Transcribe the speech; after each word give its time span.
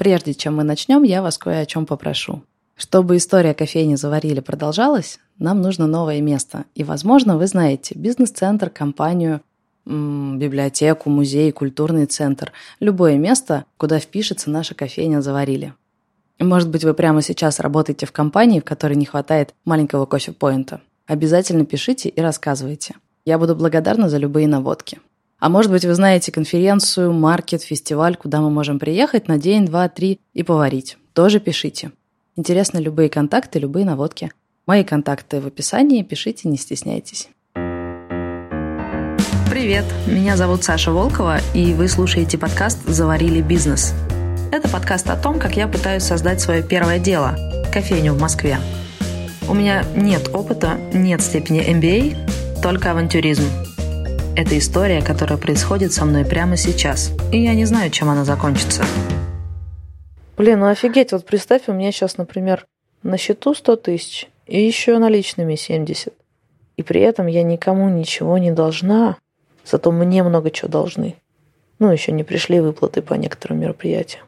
Прежде 0.00 0.32
чем 0.32 0.56
мы 0.56 0.64
начнем, 0.64 1.02
я 1.02 1.20
вас 1.20 1.36
кое 1.36 1.60
о 1.60 1.66
чем 1.66 1.84
попрошу. 1.84 2.42
Чтобы 2.74 3.18
история 3.18 3.52
кофейни 3.52 3.96
«Заварили» 3.96 4.40
продолжалась, 4.40 5.18
нам 5.38 5.60
нужно 5.60 5.86
новое 5.86 6.22
место. 6.22 6.64
И, 6.74 6.84
возможно, 6.84 7.36
вы 7.36 7.46
знаете 7.46 7.94
бизнес-центр, 7.94 8.70
компанию, 8.70 9.42
библиотеку, 9.84 11.10
музей, 11.10 11.52
культурный 11.52 12.06
центр. 12.06 12.50
Любое 12.80 13.18
место, 13.18 13.66
куда 13.76 13.98
впишется 13.98 14.48
наша 14.48 14.74
кофейня 14.74 15.20
«Заварили». 15.20 15.74
Может 16.38 16.70
быть, 16.70 16.82
вы 16.82 16.94
прямо 16.94 17.20
сейчас 17.20 17.60
работаете 17.60 18.06
в 18.06 18.12
компании, 18.12 18.60
в 18.60 18.64
которой 18.64 18.94
не 18.94 19.04
хватает 19.04 19.52
маленького 19.66 20.06
кофе-поинта. 20.06 20.80
Обязательно 21.06 21.66
пишите 21.66 22.08
и 22.08 22.20
рассказывайте. 22.22 22.94
Я 23.26 23.38
буду 23.38 23.54
благодарна 23.54 24.08
за 24.08 24.16
любые 24.16 24.48
наводки. 24.48 24.98
А 25.40 25.48
может 25.48 25.72
быть, 25.72 25.86
вы 25.86 25.94
знаете 25.94 26.30
конференцию, 26.30 27.14
маркет, 27.14 27.62
фестиваль, 27.62 28.14
куда 28.14 28.42
мы 28.42 28.50
можем 28.50 28.78
приехать 28.78 29.26
на 29.26 29.38
день, 29.38 29.64
два, 29.64 29.88
три 29.88 30.20
и 30.34 30.42
поварить. 30.42 30.98
Тоже 31.14 31.40
пишите. 31.40 31.92
Интересны 32.36 32.78
любые 32.78 33.08
контакты, 33.08 33.58
любые 33.58 33.86
наводки. 33.86 34.30
Мои 34.66 34.84
контакты 34.84 35.40
в 35.40 35.46
описании, 35.46 36.02
пишите, 36.02 36.46
не 36.50 36.58
стесняйтесь. 36.58 37.30
Привет, 39.50 39.86
меня 40.06 40.36
зовут 40.36 40.62
Саша 40.62 40.92
Волкова, 40.92 41.38
и 41.54 41.72
вы 41.72 41.88
слушаете 41.88 42.36
подкаст 42.36 42.86
«Заварили 42.86 43.40
бизнес». 43.40 43.94
Это 44.52 44.68
подкаст 44.68 45.08
о 45.08 45.16
том, 45.16 45.38
как 45.38 45.56
я 45.56 45.68
пытаюсь 45.68 46.02
создать 46.02 46.42
свое 46.42 46.62
первое 46.62 46.98
дело– 46.98 47.34
кофейню 47.72 48.12
в 48.12 48.20
Москве. 48.20 48.58
У 49.48 49.54
меня 49.54 49.84
нет 49.96 50.28
опыта, 50.34 50.78
нет 50.92 51.22
степени 51.22 51.66
MBA, 51.66 52.60
только 52.62 52.90
авантюризм. 52.90 53.69
Это 54.36 54.56
история, 54.56 55.02
которая 55.02 55.38
происходит 55.38 55.92
со 55.92 56.04
мной 56.04 56.24
прямо 56.24 56.56
сейчас, 56.56 57.12
и 57.32 57.42
я 57.42 57.54
не 57.54 57.64
знаю, 57.64 57.90
чем 57.90 58.08
она 58.08 58.24
закончится. 58.24 58.84
Блин, 60.36 60.60
ну 60.60 60.66
офигеть, 60.68 61.12
вот 61.12 61.26
представь, 61.26 61.62
у 61.66 61.72
меня 61.72 61.90
сейчас, 61.90 62.16
например, 62.16 62.66
на 63.02 63.18
счету 63.18 63.54
100 63.54 63.76
тысяч 63.76 64.28
и 64.46 64.64
еще 64.64 64.98
наличными 64.98 65.56
70. 65.56 66.14
И 66.76 66.82
при 66.82 67.00
этом 67.00 67.26
я 67.26 67.42
никому 67.42 67.88
ничего 67.88 68.38
не 68.38 68.52
должна, 68.52 69.16
зато 69.64 69.90
мне 69.90 70.22
много 70.22 70.50
чего 70.50 70.68
должны. 70.68 71.16
Ну, 71.78 71.90
еще 71.90 72.12
не 72.12 72.22
пришли 72.22 72.60
выплаты 72.60 73.02
по 73.02 73.14
некоторым 73.14 73.60
мероприятиям. 73.60 74.24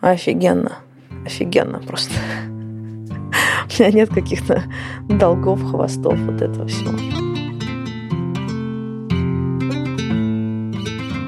Офигенно. 0.00 0.78
Офигенно 1.24 1.80
просто. 1.80 2.14
У 2.48 3.82
меня 3.82 3.90
нет 3.90 4.10
каких-то 4.10 4.62
долгов, 5.08 5.62
хвостов, 5.62 6.18
вот 6.18 6.40
этого 6.40 6.66
всего. 6.66 7.25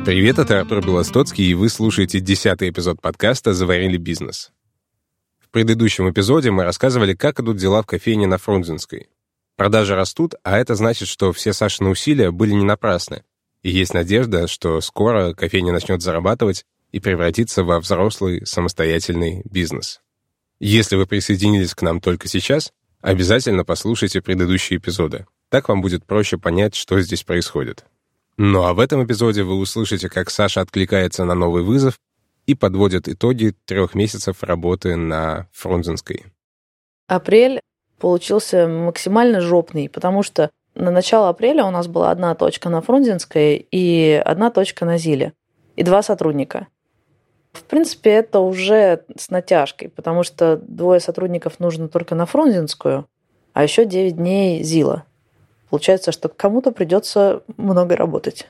Привет, 0.08 0.38
это 0.38 0.60
Артур 0.60 0.80
Белостоцкий, 0.80 1.44
и 1.44 1.52
вы 1.52 1.68
слушаете 1.68 2.20
десятый 2.20 2.70
эпизод 2.70 2.98
подкаста 2.98 3.52
«Заварили 3.52 3.98
бизнес». 3.98 4.52
В 5.38 5.50
предыдущем 5.50 6.08
эпизоде 6.08 6.50
мы 6.50 6.64
рассказывали, 6.64 7.12
как 7.12 7.40
идут 7.40 7.58
дела 7.58 7.82
в 7.82 7.86
кофейне 7.86 8.26
на 8.26 8.38
Фрунзенской. 8.38 9.10
Продажи 9.54 9.94
растут, 9.94 10.34
а 10.42 10.56
это 10.56 10.76
значит, 10.76 11.08
что 11.08 11.34
все 11.34 11.52
Сашины 11.52 11.90
усилия 11.90 12.30
были 12.30 12.52
не 12.52 12.64
напрасны, 12.64 13.22
и 13.62 13.68
есть 13.68 13.92
надежда, 13.92 14.46
что 14.46 14.80
скоро 14.80 15.34
кофейня 15.34 15.74
начнет 15.74 16.00
зарабатывать 16.00 16.64
и 16.90 17.00
превратиться 17.00 17.62
во 17.62 17.78
взрослый 17.78 18.46
самостоятельный 18.46 19.42
бизнес. 19.44 20.00
Если 20.58 20.96
вы 20.96 21.04
присоединились 21.04 21.74
к 21.74 21.82
нам 21.82 22.00
только 22.00 22.28
сейчас, 22.28 22.72
обязательно 23.02 23.66
послушайте 23.66 24.22
предыдущие 24.22 24.78
эпизоды. 24.78 25.26
Так 25.50 25.68
вам 25.68 25.82
будет 25.82 26.06
проще 26.06 26.38
понять, 26.38 26.74
что 26.74 26.98
здесь 26.98 27.24
происходит. 27.24 27.84
Ну 28.40 28.62
а 28.62 28.72
в 28.72 28.78
этом 28.78 29.04
эпизоде 29.04 29.42
вы 29.42 29.56
услышите, 29.56 30.08
как 30.08 30.30
Саша 30.30 30.60
откликается 30.60 31.24
на 31.24 31.34
новый 31.34 31.64
вызов 31.64 31.98
и 32.46 32.54
подводит 32.54 33.08
итоги 33.08 33.52
трех 33.64 33.96
месяцев 33.96 34.44
работы 34.44 34.94
на 34.94 35.48
Фрунзенской. 35.52 36.26
Апрель 37.08 37.60
получился 37.98 38.68
максимально 38.68 39.40
жопный, 39.40 39.88
потому 39.88 40.22
что 40.22 40.50
на 40.76 40.92
начало 40.92 41.28
апреля 41.28 41.64
у 41.64 41.70
нас 41.70 41.88
была 41.88 42.12
одна 42.12 42.36
точка 42.36 42.68
на 42.68 42.80
Фрунзенской 42.80 43.66
и 43.72 44.22
одна 44.24 44.50
точка 44.50 44.84
на 44.84 44.98
Зиле. 44.98 45.32
И 45.74 45.82
два 45.82 46.02
сотрудника. 46.02 46.68
В 47.52 47.64
принципе, 47.64 48.10
это 48.10 48.38
уже 48.38 49.04
с 49.16 49.30
натяжкой, 49.30 49.88
потому 49.88 50.22
что 50.22 50.58
двое 50.58 51.00
сотрудников 51.00 51.58
нужно 51.58 51.88
только 51.88 52.14
на 52.14 52.24
Фрунзенскую, 52.24 53.08
а 53.52 53.62
еще 53.64 53.84
9 53.84 54.16
дней 54.16 54.62
Зила. 54.62 55.04
Получается, 55.70 56.12
что 56.12 56.28
кому-то 56.28 56.72
придется 56.72 57.42
много 57.56 57.96
работать. 57.96 58.48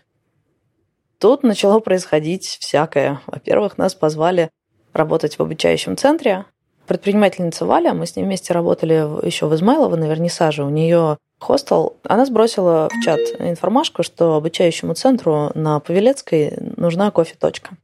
Тут 1.19 1.43
начало 1.43 1.81
происходить 1.81 2.45
всякое. 2.61 3.21
Во-первых, 3.27 3.77
нас 3.77 3.95
позвали 3.95 4.51
работать 4.93 5.39
в 5.39 5.43
обучающем 5.43 5.97
центре. 5.97 6.45
Предпринимательница 6.87 7.67
Валя, 7.67 7.93
мы 7.93 8.07
с 8.07 8.17
ней 8.17 8.25
вместе 8.25 8.55
работали 8.55 9.27
еще 9.27 9.47
в 9.47 9.55
Измайлово 9.55 9.97
на 9.97 10.05
вернисаже. 10.05 10.65
У 10.65 10.71
нее 10.71 11.19
хостел. 11.41 11.97
Она 12.05 12.25
сбросила 12.25 12.89
в 12.89 13.05
чат 13.05 13.21
информашку, 13.41 14.03
что 14.03 14.37
обучающему 14.37 14.95
центру 14.95 15.51
на 15.55 15.81
Павелецкой 15.81 16.57
нужна 16.77 17.11
кофе-точка. 17.11 17.77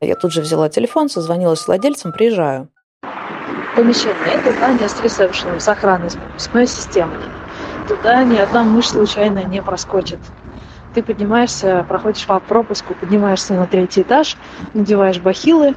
Я 0.00 0.16
тут 0.16 0.32
же 0.32 0.40
взяла 0.40 0.68
телефон, 0.68 1.08
созвонилась 1.08 1.60
с 1.60 1.66
владельцем, 1.66 2.12
приезжаю. 2.12 2.68
Помещение– 3.76 4.34
это 4.34 4.52
здание 4.52 4.88
с 4.88 5.00
ресепшеном, 5.02 5.60
с 5.60 5.68
охраной, 5.68 6.10
с 6.10 6.16
пропускной 6.16 6.66
системой 6.66 7.37
туда 7.88 8.22
ни 8.22 8.36
одна 8.36 8.62
мышь 8.62 8.88
случайно 8.90 9.44
не 9.44 9.62
проскочит. 9.62 10.18
Ты 10.94 11.02
поднимаешься, 11.02 11.84
проходишь 11.88 12.26
по 12.26 12.38
пропуску, 12.38 12.94
поднимаешься 12.94 13.54
на 13.54 13.66
третий 13.66 14.02
этаж, 14.02 14.36
надеваешь 14.74 15.20
бахилы 15.20 15.74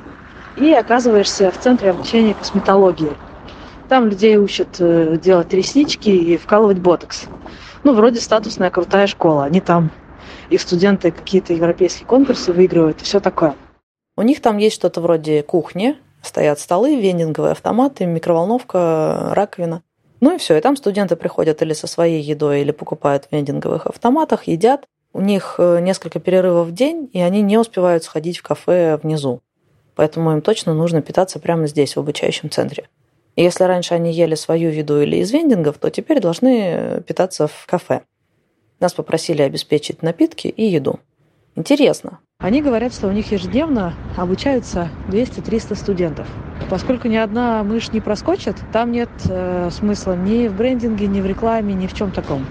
и 0.57 0.71
оказываешься 0.73 1.51
в 1.51 1.57
центре 1.57 1.89
обучения 1.89 2.33
косметологии. 2.33 3.13
Там 3.87 4.07
людей 4.07 4.37
учат 4.37 4.77
э, 4.79 5.17
делать 5.21 5.53
реснички 5.53 6.09
и 6.09 6.37
вкалывать 6.37 6.79
ботокс. 6.79 7.25
Ну, 7.83 7.93
вроде 7.93 8.21
статусная 8.21 8.69
крутая 8.69 9.07
школа. 9.07 9.45
Они 9.45 9.59
там, 9.59 9.89
их 10.49 10.61
студенты 10.61 11.11
какие-то 11.11 11.53
европейские 11.53 12.07
конкурсы 12.07 12.53
выигрывают 12.53 13.01
и 13.01 13.03
все 13.03 13.19
такое. 13.19 13.55
У 14.17 14.21
них 14.21 14.41
там 14.41 14.57
есть 14.57 14.75
что-то 14.75 15.01
вроде 15.01 15.43
кухни, 15.43 15.97
стоят 16.21 16.59
столы, 16.59 17.01
вендинговые 17.01 17.51
автоматы, 17.51 18.05
микроволновка, 18.05 19.31
раковина. 19.33 19.81
Ну 20.21 20.35
и 20.35 20.37
все, 20.37 20.57
и 20.57 20.61
там 20.61 20.77
студенты 20.77 21.15
приходят 21.15 21.61
или 21.61 21.73
со 21.73 21.87
своей 21.87 22.21
едой, 22.21 22.61
или 22.61 22.71
покупают 22.71 23.25
в 23.25 23.31
вендинговых 23.31 23.87
автоматах, 23.87 24.43
едят. 24.47 24.85
У 25.13 25.19
них 25.19 25.55
э, 25.57 25.79
несколько 25.81 26.19
перерывов 26.19 26.67
в 26.67 26.73
день, 26.73 27.09
и 27.11 27.19
они 27.19 27.41
не 27.41 27.57
успевают 27.57 28.03
сходить 28.03 28.37
в 28.37 28.43
кафе 28.43 28.97
внизу. 29.01 29.41
Поэтому 29.95 30.31
им 30.31 30.41
точно 30.41 30.73
нужно 30.73 31.01
питаться 31.01 31.39
прямо 31.39 31.67
здесь, 31.67 31.95
в 31.95 31.99
обучающем 31.99 32.49
центре. 32.49 32.87
И 33.35 33.43
если 33.43 33.63
раньше 33.63 33.95
они 33.95 34.13
ели 34.13 34.35
свою 34.35 34.69
еду 34.69 35.01
или 35.01 35.17
из 35.17 35.31
вендингов, 35.31 35.79
то 35.79 35.89
теперь 35.89 36.21
должны 36.21 37.03
питаться 37.07 37.47
в 37.47 37.65
кафе. 37.65 38.01
Нас 38.79 38.93
попросили 38.93 39.41
обеспечить 39.41 40.01
напитки 40.03 40.47
и 40.47 40.65
еду. 40.65 40.99
Интересно. 41.55 42.19
Они 42.41 42.61
говорят, 42.63 42.93
что 42.93 43.07
у 43.07 43.11
них 43.11 43.31
ежедневно 43.31 43.93
обучаются 44.17 44.89
200-300 45.09 45.75
студентов. 45.75 46.27
Поскольку 46.69 47.07
ни 47.07 47.15
одна 47.15 47.63
мышь 47.63 47.91
не 47.91 48.01
проскочит, 48.01 48.55
там 48.71 48.91
нет 48.91 49.09
э, 49.29 49.69
смысла 49.71 50.13
ни 50.13 50.47
в 50.47 50.55
брендинге, 50.55 51.07
ни 51.07 51.21
в 51.21 51.25
рекламе, 51.25 51.73
ни 51.73 51.85
в 51.85 51.93
чем 51.93 52.11
таком. 52.11 52.45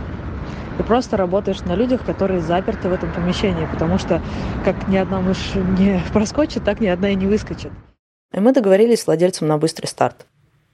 Ты 0.77 0.84
просто 0.84 1.17
работаешь 1.17 1.61
на 1.62 1.75
людях, 1.75 2.05
которые 2.05 2.41
заперты 2.41 2.89
в 2.89 2.93
этом 2.93 3.12
помещении, 3.12 3.67
потому 3.71 3.99
что 3.99 4.23
как 4.65 4.89
ни 4.89 4.97
одна 4.97 5.21
мышь 5.21 5.55
не 5.79 6.00
проскочит, 6.12 6.65
так 6.65 6.81
ни 6.81 6.87
одна 6.87 7.11
и 7.11 7.17
не 7.17 7.27
выскочит. 7.27 7.73
И 8.33 8.39
мы 8.39 8.53
договорились 8.53 9.00
с 9.00 9.06
владельцем 9.06 9.49
на 9.49 9.59
быстрый 9.59 9.87
старт. 9.87 10.27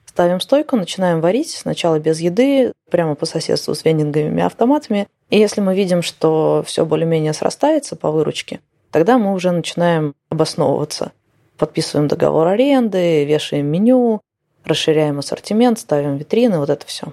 Ставим 0.05 0.39
стойку, 0.39 0.75
начинаем 0.75 1.21
варить, 1.21 1.51
сначала 1.51 1.99
без 1.99 2.19
еды, 2.19 2.71
прямо 2.89 3.15
по 3.15 3.25
соседству 3.25 3.73
с 3.73 3.83
вендинговыми 3.83 4.43
автоматами. 4.43 5.07
И 5.29 5.37
если 5.37 5.61
мы 5.61 5.75
видим, 5.75 6.01
что 6.01 6.63
все 6.65 6.85
более-менее 6.85 7.33
срастается 7.33 7.95
по 7.95 8.11
выручке, 8.11 8.59
тогда 8.91 9.17
мы 9.17 9.33
уже 9.33 9.51
начинаем 9.51 10.13
обосновываться– 10.29 11.11
подписываем 11.57 12.07
договор 12.07 12.47
аренды, 12.47 13.25
вешаем 13.25 13.67
меню, 13.67 14.21
расширяем 14.63 15.19
ассортимент, 15.19 15.79
ставим 15.79 16.17
витрины, 16.17 16.59
вот 16.59 16.69
это 16.69 16.85
все. 16.85 17.07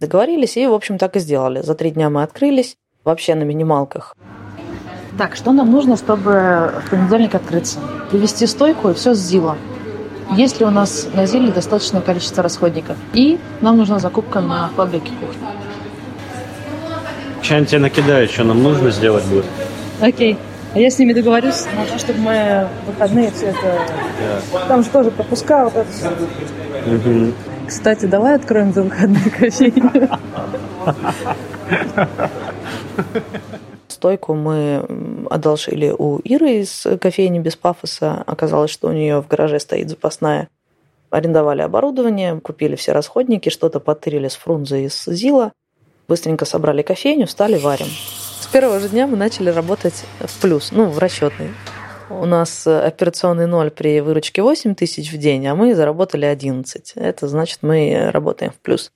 Договорились 0.00 0.56
и, 0.56 0.66
в 0.66 0.72
общем, 0.72 0.98
так 0.98 1.16
и 1.16 1.20
сделали. 1.20 1.62
За 1.62 1.74
три 1.74 1.90
дня 1.90 2.10
мы 2.10 2.22
открылись, 2.22 2.76
вообще 3.04 3.34
на 3.34 3.44
минималках. 3.44 4.16
Так, 5.16 5.36
что 5.36 5.52
нам 5.52 5.70
нужно, 5.70 5.96
чтобы 5.96 6.72
в 6.84 6.90
понедельник 6.90 7.34
открыться? 7.34 7.78
Привести 8.10 8.46
стойку 8.46 8.90
и 8.90 8.94
все 8.94 9.14
с 9.14 9.18
ЗИЛа. 9.18 9.56
Есть 10.32 10.60
ли 10.60 10.66
у 10.66 10.70
нас 10.70 11.08
на 11.14 11.24
ЗИЛе 11.24 11.52
достаточное 11.52 12.02
количество 12.02 12.42
расходников? 12.42 12.96
И 13.14 13.38
нам 13.60 13.78
нужна 13.78 13.98
закупка 13.98 14.40
на 14.40 14.68
фабрике 14.76 15.12
кухни. 15.20 15.46
Сейчас 17.42 17.68
тебе 17.68 17.78
накидаю, 17.78 18.28
что 18.28 18.44
нам 18.44 18.62
нужно 18.62 18.90
сделать 18.90 19.24
будет. 19.26 19.46
Окей. 20.00 20.36
А 20.76 20.78
я 20.78 20.90
с 20.90 20.98
ними 20.98 21.14
договорюсь 21.14 21.64
на 21.74 21.86
то, 21.86 21.98
чтобы 21.98 22.18
мы 22.18 22.68
выходные 22.86 23.30
все 23.30 23.46
это... 23.46 23.66
Yeah. 23.66 24.68
Там 24.68 24.84
же 24.84 24.90
тоже 24.90 25.10
пропуска, 25.10 25.64
вот 25.64 25.74
это 25.74 25.90
все. 25.90 26.08
Mm-hmm. 26.84 27.34
Кстати, 27.66 28.04
давай 28.04 28.34
откроем 28.34 28.74
за 28.74 28.82
выходные 28.82 29.30
кофейню. 29.30 30.10
стойку 33.88 34.34
мы 34.34 34.86
одолжили 35.30 35.94
у 35.96 36.18
Иры 36.18 36.58
из 36.60 36.86
кофейни 37.00 37.38
без 37.38 37.56
пафоса. 37.56 38.22
Оказалось, 38.26 38.70
что 38.70 38.88
у 38.88 38.92
нее 38.92 39.22
в 39.22 39.28
гараже 39.28 39.58
стоит 39.58 39.88
запасная. 39.88 40.50
Арендовали 41.08 41.62
оборудование, 41.62 42.38
купили 42.38 42.76
все 42.76 42.92
расходники, 42.92 43.48
что-то 43.48 43.80
потырили 43.80 44.28
с 44.28 44.36
Фрунзе 44.36 44.84
и 44.84 44.88
с 44.90 45.10
Зила. 45.10 45.52
Быстренько 46.06 46.44
собрали 46.44 46.82
кофейню, 46.82 47.26
встали, 47.26 47.56
варим. 47.56 47.88
С 48.40 48.46
первого 48.48 48.80
же 48.80 48.88
дня 48.88 49.06
мы 49.06 49.16
начали 49.16 49.50
работать 49.50 50.04
в 50.20 50.40
плюс, 50.40 50.70
ну, 50.70 50.86
в 50.86 50.98
расчетный. 50.98 51.54
У 52.08 52.26
нас 52.26 52.66
операционный 52.66 53.46
ноль 53.46 53.70
при 53.70 54.00
выручке 54.00 54.42
8 54.42 54.74
тысяч 54.74 55.12
в 55.12 55.18
день, 55.18 55.46
а 55.46 55.54
мы 55.54 55.74
заработали 55.74 56.26
11. 56.26 56.92
Это 56.96 57.28
значит, 57.28 57.58
мы 57.62 58.10
работаем 58.12 58.52
в 58.52 58.56
плюс. 58.56 58.92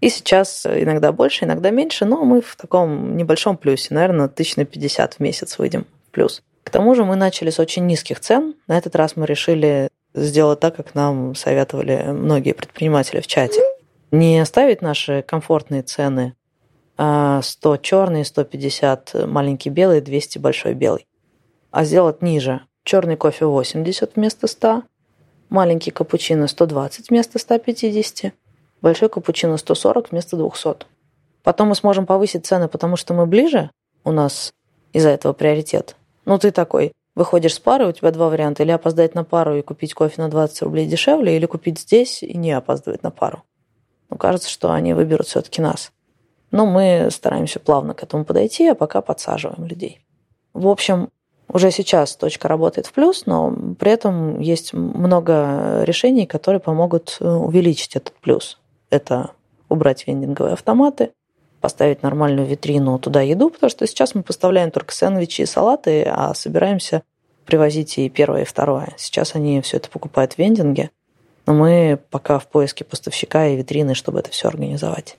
И 0.00 0.08
сейчас 0.08 0.64
иногда 0.64 1.12
больше, 1.12 1.44
иногда 1.44 1.70
меньше, 1.70 2.04
но 2.04 2.24
мы 2.24 2.40
в 2.40 2.56
таком 2.56 3.16
небольшом 3.16 3.56
плюсе. 3.56 3.92
Наверное, 3.94 4.28
тысяч 4.28 4.56
на 4.56 4.64
50 4.64 5.14
в 5.14 5.20
месяц 5.20 5.58
выйдем 5.58 5.86
в 6.08 6.10
плюс. 6.12 6.42
К 6.62 6.70
тому 6.70 6.94
же 6.94 7.04
мы 7.04 7.16
начали 7.16 7.50
с 7.50 7.58
очень 7.58 7.86
низких 7.86 8.20
цен. 8.20 8.54
На 8.68 8.78
этот 8.78 8.94
раз 8.94 9.16
мы 9.16 9.26
решили 9.26 9.88
сделать 10.14 10.60
так, 10.60 10.76
как 10.76 10.94
нам 10.94 11.34
советовали 11.34 12.04
многие 12.08 12.52
предприниматели 12.52 13.20
в 13.20 13.26
чате. 13.26 13.60
Не 14.10 14.44
ставить 14.46 14.82
наши 14.82 15.22
комфортные 15.22 15.82
цены 15.82 16.34
100 16.98 17.04
а 17.04 17.78
черный, 17.78 18.24
150 18.24 19.26
маленький 19.26 19.70
белый, 19.70 20.00
200 20.00 20.38
большой 20.38 20.74
белый. 20.74 21.06
А 21.70 21.84
сделать 21.84 22.22
ниже. 22.22 22.62
Черный 22.82 23.16
кофе 23.16 23.46
80 23.46 24.16
вместо 24.16 24.46
100, 24.46 24.82
маленький 25.48 25.90
капучино 25.90 26.48
120 26.48 27.10
вместо 27.10 27.38
150, 27.38 28.32
большой 28.82 29.08
капучино 29.08 29.56
140 29.58 30.10
вместо 30.10 30.36
200. 30.36 30.86
Потом 31.44 31.68
мы 31.68 31.74
сможем 31.76 32.04
повысить 32.04 32.46
цены, 32.46 32.66
потому 32.66 32.96
что 32.96 33.14
мы 33.14 33.26
ближе, 33.26 33.70
у 34.04 34.10
нас 34.10 34.52
из-за 34.92 35.10
этого 35.10 35.34
приоритет. 35.34 35.96
Ну, 36.24 36.38
ты 36.38 36.50
такой, 36.50 36.92
выходишь 37.14 37.54
с 37.54 37.58
пары, 37.58 37.86
у 37.86 37.92
тебя 37.92 38.10
два 38.10 38.28
варианта. 38.28 38.62
Или 38.62 38.70
опоздать 38.70 39.14
на 39.14 39.22
пару 39.22 39.56
и 39.56 39.62
купить 39.62 39.94
кофе 39.94 40.20
на 40.20 40.28
20 40.28 40.62
рублей 40.62 40.86
дешевле, 40.86 41.36
или 41.36 41.46
купить 41.46 41.78
здесь 41.78 42.22
и 42.22 42.36
не 42.36 42.52
опаздывать 42.52 43.02
на 43.02 43.10
пару. 43.10 43.44
Ну, 44.10 44.16
кажется, 44.16 44.50
что 44.50 44.72
они 44.72 44.94
выберут 44.94 45.26
все-таки 45.26 45.62
нас. 45.62 45.92
Но 46.50 46.66
мы 46.66 47.08
стараемся 47.10 47.60
плавно 47.60 47.94
к 47.94 48.02
этому 48.02 48.24
подойти, 48.24 48.68
а 48.68 48.74
пока 48.74 49.00
подсаживаем 49.02 49.66
людей. 49.66 50.00
В 50.54 50.68
общем, 50.68 51.10
уже 51.52 51.70
сейчас 51.70 52.16
точка 52.16 52.48
работает 52.48 52.86
в 52.86 52.92
плюс, 52.92 53.26
но 53.26 53.54
при 53.78 53.92
этом 53.92 54.40
есть 54.40 54.72
много 54.72 55.82
решений, 55.84 56.26
которые 56.26 56.60
помогут 56.60 57.16
э, 57.20 57.28
увеличить 57.28 57.96
этот 57.96 58.14
плюс 58.20 58.58
это 58.90 59.30
убрать 59.68 60.06
вендинговые 60.06 60.54
автоматы, 60.54 61.12
поставить 61.60 62.02
нормальную 62.02 62.46
витрину 62.46 62.98
туда 62.98 63.20
еду, 63.20 63.50
потому 63.50 63.70
что 63.70 63.86
сейчас 63.86 64.14
мы 64.14 64.22
поставляем 64.22 64.70
только 64.70 64.94
сэндвичи 64.94 65.42
и 65.42 65.46
салаты, 65.46 66.04
а 66.04 66.34
собираемся 66.34 67.02
привозить 67.44 67.98
и 67.98 68.08
первое, 68.08 68.42
и 68.42 68.46
второе. 68.46 68.94
Сейчас 68.96 69.34
они 69.34 69.60
все 69.60 69.78
это 69.78 69.90
покупают 69.90 70.34
в 70.34 70.38
вендинге, 70.38 70.90
но 71.46 71.54
мы 71.54 71.98
пока 72.10 72.38
в 72.38 72.46
поиске 72.46 72.84
поставщика 72.84 73.46
и 73.46 73.56
витрины, 73.56 73.94
чтобы 73.94 74.20
это 74.20 74.30
все 74.30 74.48
организовать. 74.48 75.16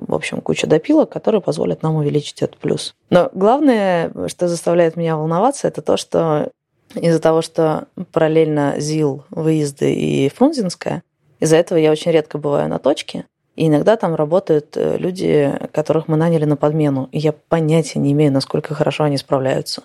В 0.00 0.14
общем, 0.14 0.40
куча 0.40 0.66
допилок, 0.66 1.10
которые 1.10 1.40
позволят 1.40 1.82
нам 1.82 1.96
увеличить 1.96 2.42
этот 2.42 2.56
плюс. 2.56 2.94
Но 3.10 3.30
главное, 3.34 4.12
что 4.28 4.48
заставляет 4.48 4.96
меня 4.96 5.16
волноваться, 5.16 5.68
это 5.68 5.82
то, 5.82 5.96
что 5.96 6.50
из-за 6.94 7.20
того, 7.20 7.42
что 7.42 7.86
параллельно 8.12 8.74
ЗИЛ, 8.78 9.24
выезды 9.30 9.94
и 9.94 10.28
Фрунзенская, 10.30 11.02
из-за 11.38 11.56
этого 11.56 11.78
я 11.78 11.90
очень 11.92 12.10
редко 12.10 12.38
бываю 12.38 12.68
на 12.68 12.78
точке, 12.78 13.26
и 13.56 13.66
иногда 13.66 13.96
там 13.96 14.14
работают 14.14 14.76
э, 14.76 14.96
люди, 14.96 15.52
которых 15.72 16.08
мы 16.08 16.16
наняли 16.16 16.44
на 16.44 16.56
подмену, 16.56 17.08
и 17.12 17.18
я 17.18 17.32
понятия 17.32 17.98
не 17.98 18.12
имею, 18.12 18.32
насколько 18.32 18.74
хорошо 18.74 19.04
они 19.04 19.18
справляются. 19.18 19.82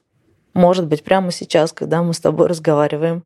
Может 0.53 0.87
быть, 0.87 1.03
прямо 1.03 1.31
сейчас, 1.31 1.73
когда 1.73 2.01
мы 2.01 2.13
с 2.13 2.19
тобой 2.19 2.47
разговариваем, 2.47 3.23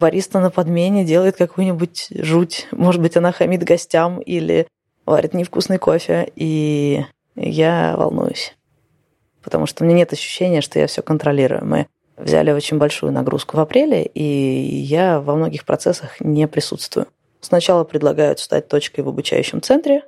бариста 0.00 0.40
на 0.40 0.50
подмене 0.50 1.04
делает 1.04 1.36
какую-нибудь 1.36 2.08
жуть. 2.10 2.66
Может 2.72 3.00
быть, 3.00 3.16
она 3.16 3.30
хамит 3.30 3.62
гостям 3.62 4.20
или 4.20 4.66
варит 5.06 5.34
невкусный 5.34 5.78
кофе, 5.78 6.30
и 6.36 7.04
я 7.34 7.94
волнуюсь. 7.96 8.56
Потому 9.42 9.66
что 9.66 9.82
у 9.82 9.86
меня 9.86 9.98
нет 9.98 10.12
ощущения, 10.12 10.60
что 10.60 10.78
я 10.78 10.86
все 10.86 11.02
контролирую. 11.02 11.64
Мы 11.64 11.86
взяли 12.16 12.52
очень 12.52 12.78
большую 12.78 13.12
нагрузку 13.12 13.56
в 13.56 13.60
апреле, 13.60 14.04
и 14.04 14.22
я 14.22 15.20
во 15.20 15.34
многих 15.34 15.64
процессах 15.64 16.20
не 16.20 16.46
присутствую. 16.46 17.06
Сначала 17.40 17.84
предлагают 17.84 18.38
стать 18.38 18.68
точкой 18.68 19.00
в 19.00 19.08
обучающем 19.08 19.60
центре. 19.60 20.04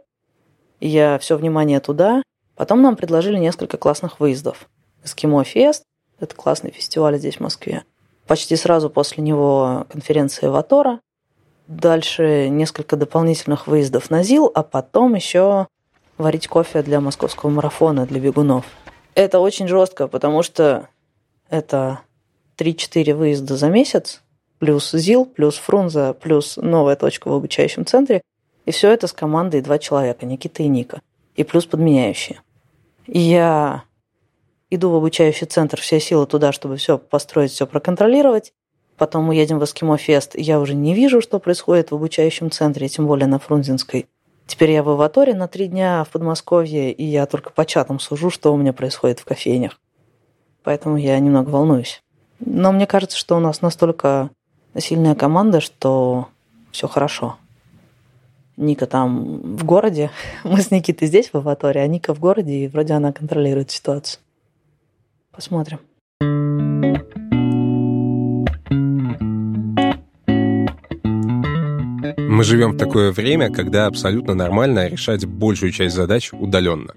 Я 0.81 1.19
все 1.19 1.37
внимание 1.37 1.81
туда. 1.81 2.23
Потом 2.55 2.82
нам 2.82 2.94
предложили 2.94 3.38
несколько 3.38 3.76
классных 3.76 4.20
выездов. 4.20 4.69
Эскимо 5.02 5.43
Фест– 5.43 5.82
это 6.20 6.35
классный 6.37 6.70
фестиваль 6.70 7.19
здесь, 7.19 7.37
в 7.37 7.40
Москве. 7.40 7.82
Почти 8.26 8.55
сразу 8.55 8.88
после 8.88 9.23
него 9.23 9.87
конференция 9.90 10.50
Ватора. 10.50 11.00
Дальше 11.66 12.49
несколько 12.49 12.96
дополнительных 12.96 13.66
выездов 13.66 14.11
на 14.11 14.22
ЗИЛ, 14.22 14.50
а 14.55 14.62
потом 14.62 15.14
еще 15.14 15.66
варить 16.19 16.46
кофе 16.46 16.82
для 16.82 17.00
московского 17.00 17.50
марафона, 17.50 18.06
для 18.06 18.20
бегунов. 18.20 18.66
Это 19.14 19.38
очень 19.38 19.69
жестко, 19.69 20.06
потому 20.06 20.43
что 20.43 20.88
это 21.49 22.00
3-4 22.58 23.14
выезда 23.14 23.56
за 23.56 23.69
месяц, 23.69 24.22
плюс 24.58 24.90
ЗИЛ, 24.90 25.26
плюс 25.26 25.56
Фрунзе, 25.56 26.14
плюс 26.14 26.56
новая 26.56 26.96
точка 26.96 27.28
в 27.28 27.34
обучающем 27.34 27.87
центре. 27.87 28.22
И 28.66 28.70
все 28.70 28.90
это 28.90 29.06
с 29.06 29.12
командой 29.12 29.61
два 29.61 29.78
человека, 29.78 30.26
Никита 30.26 30.62
и 30.62 30.69
Ника. 30.69 31.00
И 31.37 31.44
плюс 31.44 31.66
подменяющие. 31.66 32.40
Я 33.06 33.84
иду 34.70 34.90
в 34.90 34.94
обучающий 34.96 35.46
центр, 35.46 35.81
все 35.81 36.00
силы 36.00 36.26
туда, 36.26 36.52
чтобы 36.52 36.76
все 36.76 36.99
построить, 36.99 37.52
все 37.52 37.66
проконтролировать. 37.66 38.52
Потом 38.96 39.25
мы 39.25 39.35
едем 39.35 39.58
в 39.58 39.64
Эскимо 39.64 39.96
Фест. 39.96 40.32
Я 40.37 40.61
уже 40.61 40.75
не 40.75 40.94
вижу, 40.94 41.20
что 41.20 41.38
происходит 41.38 41.91
в 41.91 41.94
обучающем 41.94 42.50
центре, 42.50 42.88
тем 42.88 43.06
более 43.06 43.26
на 43.26 43.38
Фрунзенской. 43.38 44.06
Теперь 44.46 44.73
я 44.73 44.82
в 44.82 44.94
Иваторе 44.94 45.35
на 45.35 45.49
три 45.49 45.69
дня 45.69 46.05
в 46.05 46.11
Подмосковье, 46.11 46.93
и 46.93 47.05
я 47.05 47.26
только 47.26 47.50
по 47.50 47.64
чатам 47.64 47.99
сужу, 47.99 48.31
что 48.31 48.52
у 48.52 48.56
меня 48.56 48.73
происходит 48.73 49.20
в 49.20 49.25
кофейнях. 49.25 49.81
Поэтому 50.62 50.96
я 50.96 51.19
немного 51.19 51.50
волнуюсь. 51.50 52.02
Но 52.41 52.73
мне 52.73 52.87
кажется, 52.87 53.17
что 53.17 53.37
у 53.37 53.41
нас 53.41 53.62
настолько 53.62 54.31
сильная 54.76 55.14
команда, 55.14 55.61
что 55.61 56.29
все 56.73 56.88
хорошо. 56.88 57.37
Ника 58.56 58.87
там 58.87 59.56
в 59.56 59.64
городе, 59.64 60.11
мы 60.44 60.61
с 60.61 60.70
Никитой 60.70 61.08
здесь 61.08 61.31
в 61.32 61.37
Аваторе, 61.37 61.81
а 61.81 61.87
Ника 61.87 62.14
в 62.14 62.20
городе, 62.20 62.52
и 62.52 62.69
вроде 62.69 62.94
она 62.94 63.12
контролирует 63.12 63.70
ситуацию. 63.70 64.20
Посмотрим. 65.32 65.81
Мы 72.35 72.43
живем 72.43 72.73
в 72.73 72.79
такое 72.79 73.12
время, 73.12 73.49
когда 73.49 73.87
абсолютно 73.87 74.35
нормально 74.35 74.88
решать 74.88 75.25
большую 75.25 75.71
часть 75.71 75.95
задач 75.95 76.33
удаленно. 76.33 76.93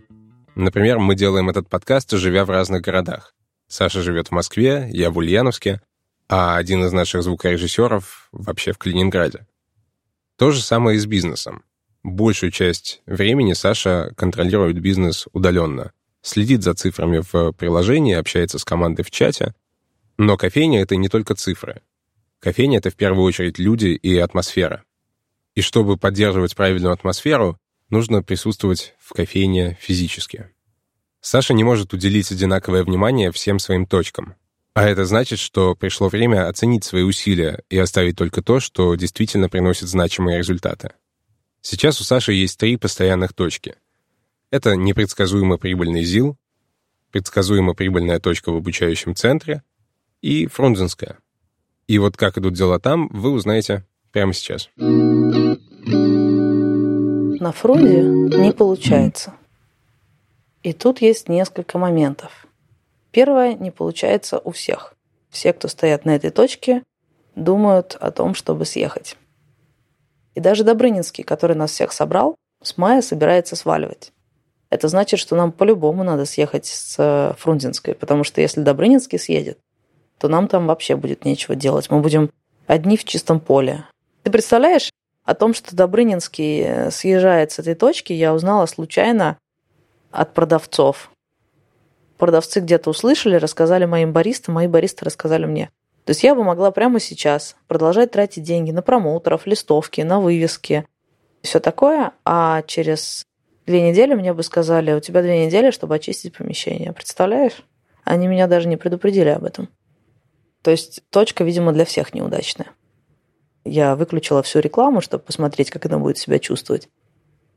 Например, 0.56 0.98
мы 0.98 1.14
делаем 1.14 1.48
этот 1.48 1.70
подкаст, 1.70 2.10
живя 2.14 2.44
в 2.44 2.50
разных 2.50 2.82
городах. 2.82 3.36
Саша 3.68 4.02
живет 4.02 4.30
в 4.30 4.32
Москве, 4.32 4.90
я 4.92 5.12
в 5.12 5.18
Ульяновске, 5.20 5.80
а 6.28 6.58
один 6.58 6.84
из 6.84 6.92
наших 6.92 7.22
звукорежиссеров 7.22 8.30
вообще 8.32 8.72
в 8.72 8.80
Калининграде. 8.80 9.46
То 10.40 10.50
же 10.50 10.60
самое 10.60 10.98
и 10.98 11.00
с 11.00 11.06
бизнесом. 11.06 11.64
Большую 12.02 12.50
часть 12.50 13.04
времени 13.06 13.54
Саша 13.54 14.14
контролирует 14.18 14.80
бизнес 14.80 15.28
удаленно, 15.34 15.92
следит 16.24 16.64
за 16.64 16.74
цифрами 16.74 17.22
в 17.32 17.52
приложении, 17.52 18.16
общается 18.16 18.58
с 18.58 18.66
командой 18.66 19.04
в 19.04 19.12
чате. 19.12 19.54
Но 20.18 20.36
кофейня— 20.36 20.82
это 20.82 20.96
не 20.96 21.10
только 21.10 21.36
цифры. 21.36 21.84
Кофейня— 22.40 22.78
это 22.80 22.90
в 22.90 22.96
первую 22.96 23.24
очередь 23.24 23.60
люди 23.60 23.90
и 23.90 24.18
атмосфера. 24.18 24.84
И 25.58 25.62
чтобы 25.62 25.98
поддерживать 25.98 26.56
правильную 26.56 26.94
атмосферу, 26.94 27.58
нужно 27.90 28.22
присутствовать 28.22 28.94
в 29.00 29.14
кофейне 29.14 29.76
физически. 29.82 30.52
Саша 31.20 31.56
не 31.56 31.64
может 31.64 31.96
уделить 31.96 32.32
одинаковое 32.32 32.84
внимание 32.84 33.32
всем 33.32 33.58
своим 33.58 33.88
точкам, 33.88 34.36
а 34.76 34.88
это 34.88 35.06
значит, 35.06 35.40
что 35.40 35.74
пришло 35.74 36.10
время 36.10 36.48
оценить 36.48 36.84
свои 36.84 37.02
усилия 37.02 37.64
и 37.72 37.78
оставить 37.80 38.16
только 38.16 38.44
то, 38.44 38.60
что 38.60 38.94
действительно 38.94 39.50
приносит 39.50 39.88
значимые 39.88 40.38
результаты. 40.38 40.92
Сейчас 41.62 42.00
у 42.02 42.04
Саши 42.04 42.34
есть 42.34 42.60
три 42.60 42.78
постоянных 42.78 43.34
точки. 43.34 43.78
Это 44.52 44.76
непредсказуемо 44.76 45.58
прибыльный 45.58 46.04
ЗИЛ, 46.04 46.38
предсказуемо 47.12 47.74
прибыльная 47.74 48.20
точка 48.20 48.52
в 48.52 48.58
обучающем 48.58 49.16
центре 49.16 49.64
и 50.22 50.46
Фрунзенская. 50.46 51.18
И 51.88 51.98
вот 51.98 52.16
как 52.16 52.38
идут 52.38 52.54
дела 52.54 52.80
там, 52.80 53.08
вы 53.08 53.32
узнаете 53.32 53.88
прямо 54.12 54.34
сейчас. 54.34 54.70
На 55.90 57.52
Фрунзе 57.54 58.02
не 58.02 58.52
получается. 58.52 59.34
И 60.64 60.74
тут 60.74 61.00
есть 61.02 61.30
несколько 61.30 61.78
моментов. 61.78 62.46
Первое 63.12 63.54
не 63.54 63.72
получается 63.72 64.40
у 64.40 64.52
всех. 64.52 64.96
Все, 65.30 65.54
кто 65.54 65.70
стоят 65.70 66.04
на 66.04 66.16
этой 66.16 66.30
точке, 66.30 66.84
думают 67.36 67.96
о 68.02 68.12
том, 68.12 68.36
чтобы 68.36 68.66
съехать. 68.66 69.16
И 70.36 70.42
даже 70.42 70.66
Добрынинский, 70.66 71.24
который 71.24 71.56
нас 71.56 71.72
всех 71.72 71.94
собрал, 71.94 72.36
с 72.62 72.78
мая 72.78 73.02
собирается 73.02 73.56
сваливать. 73.56 74.12
это 74.70 74.90
значит, 74.90 75.22
что 75.22 75.38
нам 75.38 75.54
по-любому 75.54 76.04
надо 76.04 76.26
съехать 76.26 76.66
с 76.66 76.96
э, 77.00 77.34
Фрунзенской, 77.38 77.96
потому 77.96 78.26
что 78.26 78.42
если 78.42 78.62
Добрынинский 78.62 79.20
съедет, 79.20 79.58
то 80.20 80.28
нам 80.28 80.50
там 80.50 80.68
вообще 80.68 80.98
будет 80.98 81.24
нечего 81.24 81.56
делать. 81.56 81.90
Мы 81.90 82.02
будем 82.02 82.30
одни 82.66 82.98
в 82.98 83.06
чистом 83.06 83.40
поле. 83.40 83.86
Ты 84.24 84.32
представляешь, 84.32 84.92
о 85.28 85.36
том, 85.36 85.54
что 85.54 85.76
Добрынинский 85.76 86.62
э, 86.62 86.90
съезжает 86.90 87.52
с 87.52 87.60
этой 87.60 87.76
точки, 87.76 88.14
я 88.14 88.34
узнала 88.34 88.66
случайно 88.66 89.38
от 90.10 90.34
продавцов. 90.34 91.12
Продавцы 92.18 92.62
где-то 92.62 92.92
услышали, 92.92 93.36
рассказали 93.36 93.84
моим 93.84 94.14
баристам, 94.14 94.56
мои 94.56 94.68
баристы 94.68 95.04
рассказали 95.04 95.46
мне. 95.46 95.70
То 96.06 96.12
есть 96.12 96.24
я 96.24 96.34
бы 96.34 96.46
могла 96.46 96.72
прямо 96.72 97.02
сейчас 97.02 97.58
продолжать 97.68 98.12
тратить 98.12 98.44
деньги 98.44 98.72
на 98.72 98.82
промоутеров, 98.82 99.46
листовки, 99.46 100.00
на 100.00 100.22
вывески, 100.22 100.88
все 101.42 101.60
такое, 101.60 102.14
а 102.24 102.62
через 102.62 103.26
две 103.66 103.82
недели 103.82 104.14
мне 104.14 104.34
бы 104.34 104.44
сказали, 104.44 104.94
у 104.94 105.02
тебя 105.02 105.22
две 105.22 105.46
недели, 105.46 105.72
чтобы 105.72 105.96
очистить 105.96 106.38
помещение. 106.38 106.94
Представляешь? 106.94 107.66
Они 108.06 108.28
меня 108.28 108.48
даже 108.48 108.70
не 108.70 108.78
предупредили 108.78 109.30
об 109.30 109.44
этом. 109.44 109.68
То 110.62 110.72
есть 110.72 111.02
точка, 111.10 111.44
видимо, 111.44 111.74
для 111.74 111.84
всех 111.84 112.14
неудачная. 112.14 112.68
Я 113.68 113.96
выключила 113.96 114.42
всю 114.44 114.60
рекламу, 114.60 115.02
чтобы 115.02 115.24
посмотреть, 115.24 115.70
как 115.70 115.86
она 115.86 116.00
будет 116.00 116.18
себя 116.18 116.40
чувствовать. 116.40 116.90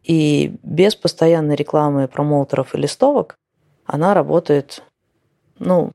И 0.02 0.57
без 0.62 0.95
постоянной 0.95 1.57
рекламы 1.57 2.09
промоутеров 2.09 2.75
и 2.75 2.79
листовок 2.79 3.37
она 3.85 4.14
работает, 4.14 4.83
ну, 5.59 5.93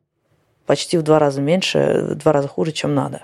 почти 0.66 0.98
в 0.98 1.04
два 1.04 1.20
раза 1.20 1.42
меньше, 1.42 2.10
в 2.12 2.16
два 2.16 2.34
раза 2.34 2.48
хуже, 2.48 2.72
чем 2.72 2.94
надо. 2.94 3.24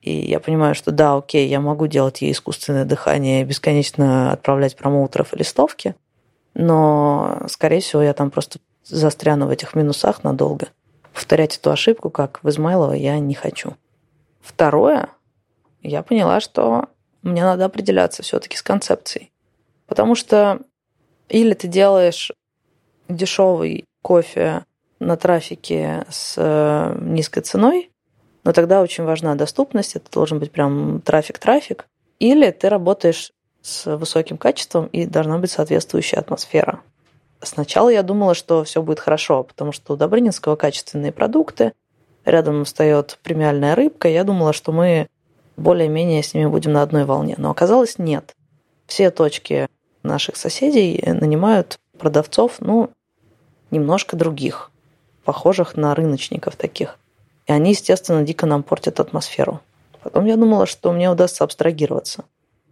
И 0.00 0.12
я 0.12 0.38
понимаю, 0.38 0.74
что 0.74 0.90
да, 0.90 1.16
окей, 1.16 1.48
я 1.48 1.60
могу 1.60 1.86
делать 1.86 2.20
ей 2.22 2.32
искусственное 2.32 2.84
дыхание, 2.84 3.44
бесконечно 3.44 4.32
отправлять 4.32 4.76
промоутеров 4.76 5.32
и 5.32 5.38
листовки, 5.38 5.94
но, 6.52 7.42
скорее 7.48 7.80
всего, 7.80 8.02
я 8.02 8.12
там 8.12 8.30
просто 8.30 8.58
застряну 8.84 9.46
в 9.46 9.50
этих 9.50 9.74
минусах 9.74 10.22
надолго. 10.22 10.68
Повторять 11.12 11.56
эту 11.56 11.70
ошибку, 11.70 12.10
как 12.10 12.40
в 12.42 12.48
Измайлово, 12.48 12.92
я 12.92 13.18
не 13.18 13.34
хочу. 13.34 13.74
Второе, 14.42 15.08
я 15.84 16.02
поняла, 16.02 16.40
что 16.40 16.88
мне 17.22 17.42
надо 17.42 17.64
определяться 17.66 18.22
все-таки 18.22 18.56
с 18.56 18.62
концепцией. 18.62 19.30
Потому 19.86 20.14
что 20.14 20.60
или 21.28 21.54
ты 21.54 21.68
делаешь 21.68 22.32
дешевый 23.08 23.84
кофе 24.02 24.64
на 24.98 25.16
трафике 25.16 26.04
с 26.08 26.34
э, 26.36 26.98
низкой 27.00 27.40
ценой, 27.42 27.90
но 28.44 28.52
тогда 28.52 28.82
очень 28.82 29.04
важна 29.04 29.34
доступность, 29.34 29.96
это 29.96 30.10
должен 30.10 30.38
быть 30.38 30.52
прям 30.52 31.00
трафик-трафик. 31.00 31.86
Или 32.18 32.50
ты 32.50 32.68
работаешь 32.68 33.32
с 33.62 33.96
высоким 33.96 34.36
качеством 34.36 34.86
и 34.86 35.06
должна 35.06 35.38
быть 35.38 35.50
соответствующая 35.50 36.18
атмосфера. 36.18 36.80
Сначала 37.40 37.88
я 37.88 38.02
думала, 38.02 38.34
что 38.34 38.64
все 38.64 38.82
будет 38.82 39.00
хорошо, 39.00 39.42
потому 39.42 39.72
что 39.72 39.94
у 39.94 39.96
Добрынинского 39.96 40.56
качественные 40.56 41.12
продукты, 41.12 41.72
рядом 42.24 42.64
встает 42.64 43.18
премиальная 43.22 43.74
рыбка. 43.74 44.08
Я 44.08 44.24
думала, 44.24 44.52
что 44.52 44.72
мы 44.72 45.08
более-менее 45.56 46.22
с 46.22 46.34
ними 46.34 46.46
будем 46.46 46.72
на 46.72 46.82
одной 46.82 47.04
волне. 47.04 47.34
Но 47.38 47.50
оказалось 47.50 47.98
нет. 47.98 48.34
Все 48.86 49.10
точки 49.10 49.68
наших 50.02 50.36
соседей 50.36 51.02
нанимают 51.06 51.78
продавцов, 51.98 52.56
ну, 52.60 52.90
немножко 53.70 54.16
других, 54.16 54.70
похожих 55.24 55.76
на 55.76 55.94
рыночников 55.94 56.56
таких. 56.56 56.98
И 57.46 57.52
они, 57.52 57.70
естественно, 57.70 58.22
дико 58.22 58.46
нам 58.46 58.62
портят 58.62 59.00
атмосферу. 59.00 59.60
Потом 60.02 60.26
я 60.26 60.36
думала, 60.36 60.66
что 60.66 60.92
мне 60.92 61.10
удастся 61.10 61.44
абстрагироваться. 61.44 62.24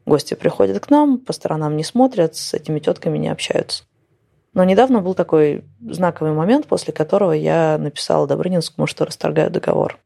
Гости 0.05 0.35
приходят 0.35 0.85
к 0.85 0.91
нам, 0.91 1.19
по 1.19 1.33
сторонам 1.33 1.77
не 1.77 1.85
смотрят, 1.85 2.37
с 2.37 2.55
этими 2.55 2.81
тетками 2.81 3.19
не 3.19 3.29
общаются. 3.29 3.85
Но 4.55 4.65
недавно 4.65 5.01
был 5.01 5.15
такой 5.15 5.65
знаковый 5.81 6.33
момент, 6.33 6.67
после 6.67 6.93
которого 6.93 7.33
я 7.33 7.79
написала 7.79 8.27
Добрынинскому, 8.27 8.87
что 8.87 9.07
расторгаю 9.07 9.51
договор. 9.51 9.99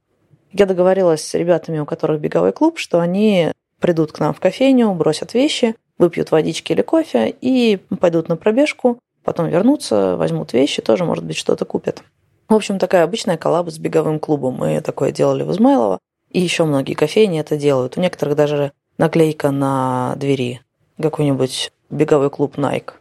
Я 0.58 0.64
договорилась 0.64 1.22
с 1.22 1.34
ребятами, 1.34 1.80
у 1.80 1.84
которых 1.84 2.18
беговой 2.18 2.50
клуб, 2.50 2.78
что 2.78 2.98
они 3.00 3.52
придут 3.78 4.12
к 4.12 4.20
нам 4.20 4.32
в 4.32 4.40
кофейню, 4.40 4.90
бросят 4.94 5.34
вещи, 5.34 5.74
выпьют 5.98 6.30
водички 6.30 6.72
или 6.72 6.80
кофе 6.80 7.34
и 7.42 7.78
пойдут 8.00 8.30
на 8.30 8.36
пробежку, 8.38 8.98
потом 9.22 9.48
вернутся, 9.48 10.16
возьмут 10.16 10.54
вещи, 10.54 10.80
тоже, 10.80 11.04
может 11.04 11.24
быть, 11.24 11.36
что-то 11.36 11.66
купят. 11.66 12.02
В 12.48 12.54
общем, 12.54 12.78
такая 12.78 13.04
обычная 13.04 13.36
коллаба 13.36 13.70
с 13.70 13.78
беговым 13.78 14.18
клубом. 14.18 14.54
Мы 14.54 14.80
такое 14.80 15.12
делали 15.12 15.42
в 15.42 15.50
Измайлово. 15.50 15.98
И 16.30 16.40
еще 16.40 16.64
многие 16.64 16.94
кофейни 16.94 17.38
это 17.38 17.58
делают. 17.58 17.98
У 17.98 18.00
некоторых 18.00 18.34
даже 18.34 18.72
наклейка 18.96 19.50
на 19.50 20.14
двери. 20.16 20.62
Какой-нибудь 20.98 21.70
беговой 21.90 22.30
клуб 22.30 22.56
Nike. 22.56 22.92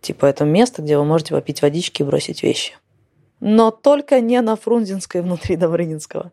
Типа 0.00 0.24
это 0.24 0.44
место, 0.46 0.80
где 0.80 0.96
вы 0.96 1.04
можете 1.04 1.34
попить 1.34 1.60
водички 1.60 2.00
и 2.00 2.04
бросить 2.04 2.42
вещи. 2.42 2.78
Но 3.40 3.70
только 3.70 4.20
не 4.20 4.40
на 4.40 4.56
Фрунзенской 4.56 5.20
внутри 5.20 5.56
Добрынинского. 5.56 6.32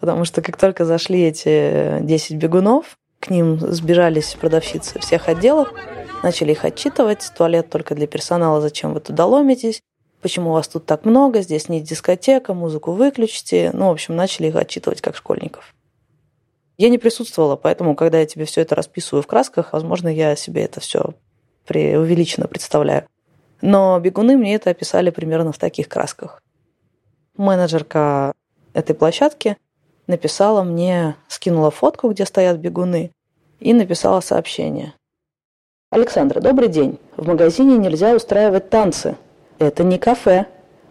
Потому 0.00 0.24
что 0.24 0.42
как 0.42 0.56
только 0.56 0.84
зашли 0.84 1.22
эти 1.22 2.00
10 2.00 2.36
бегунов, 2.36 2.96
к 3.20 3.30
ним 3.30 3.58
сбежались 3.60 4.34
продавщицы 4.40 4.98
всех 4.98 5.28
отделов, 5.28 5.72
начали 6.22 6.52
их 6.52 6.64
отчитывать. 6.64 7.30
Туалет 7.36 7.68
только 7.68 7.94
для 7.94 8.06
персонала, 8.06 8.60
зачем 8.60 8.94
вы 8.94 9.00
туда 9.00 9.26
ломитесь? 9.26 9.82
почему 10.20 10.50
у 10.50 10.52
вас 10.52 10.68
тут 10.68 10.86
так 10.86 11.04
много, 11.04 11.40
здесь 11.42 11.68
не 11.68 11.80
дискотека, 11.80 12.54
музыку 12.54 12.92
выключите. 12.92 13.70
Ну, 13.72 13.88
в 13.88 13.92
общем, 13.92 14.16
начали 14.16 14.48
их 14.48 14.56
отчитывать 14.56 15.00
как 15.00 15.16
школьников. 15.16 15.74
Я 16.78 16.88
не 16.88 16.98
присутствовала, 16.98 17.56
поэтому, 17.56 17.94
когда 17.94 18.18
я 18.20 18.26
тебе 18.26 18.44
все 18.44 18.62
это 18.62 18.74
расписываю 18.74 19.22
в 19.22 19.26
красках, 19.26 19.72
возможно, 19.72 20.08
я 20.08 20.34
себе 20.36 20.64
это 20.64 20.80
все 20.80 21.14
преувеличенно 21.66 22.46
представляю. 22.46 23.06
Но 23.60 23.98
бегуны 24.00 24.36
мне 24.36 24.54
это 24.54 24.70
описали 24.70 25.10
примерно 25.10 25.52
в 25.52 25.58
таких 25.58 25.88
красках. 25.88 26.42
Менеджерка 27.36 28.32
этой 28.72 28.94
площадки 28.94 29.56
написала 30.10 30.62
мне, 30.62 31.16
скинула 31.28 31.70
фотку, 31.70 32.10
где 32.10 32.26
стоят 32.26 32.58
бегуны, 32.58 33.12
и 33.60 33.72
написала 33.72 34.20
сообщение. 34.20 34.92
«Александра, 35.90 36.40
добрый 36.40 36.68
день. 36.68 36.98
В 37.16 37.26
магазине 37.26 37.78
нельзя 37.78 38.14
устраивать 38.14 38.70
танцы. 38.70 39.16
Это 39.58 39.82
не 39.84 39.98
кафе. 39.98 40.46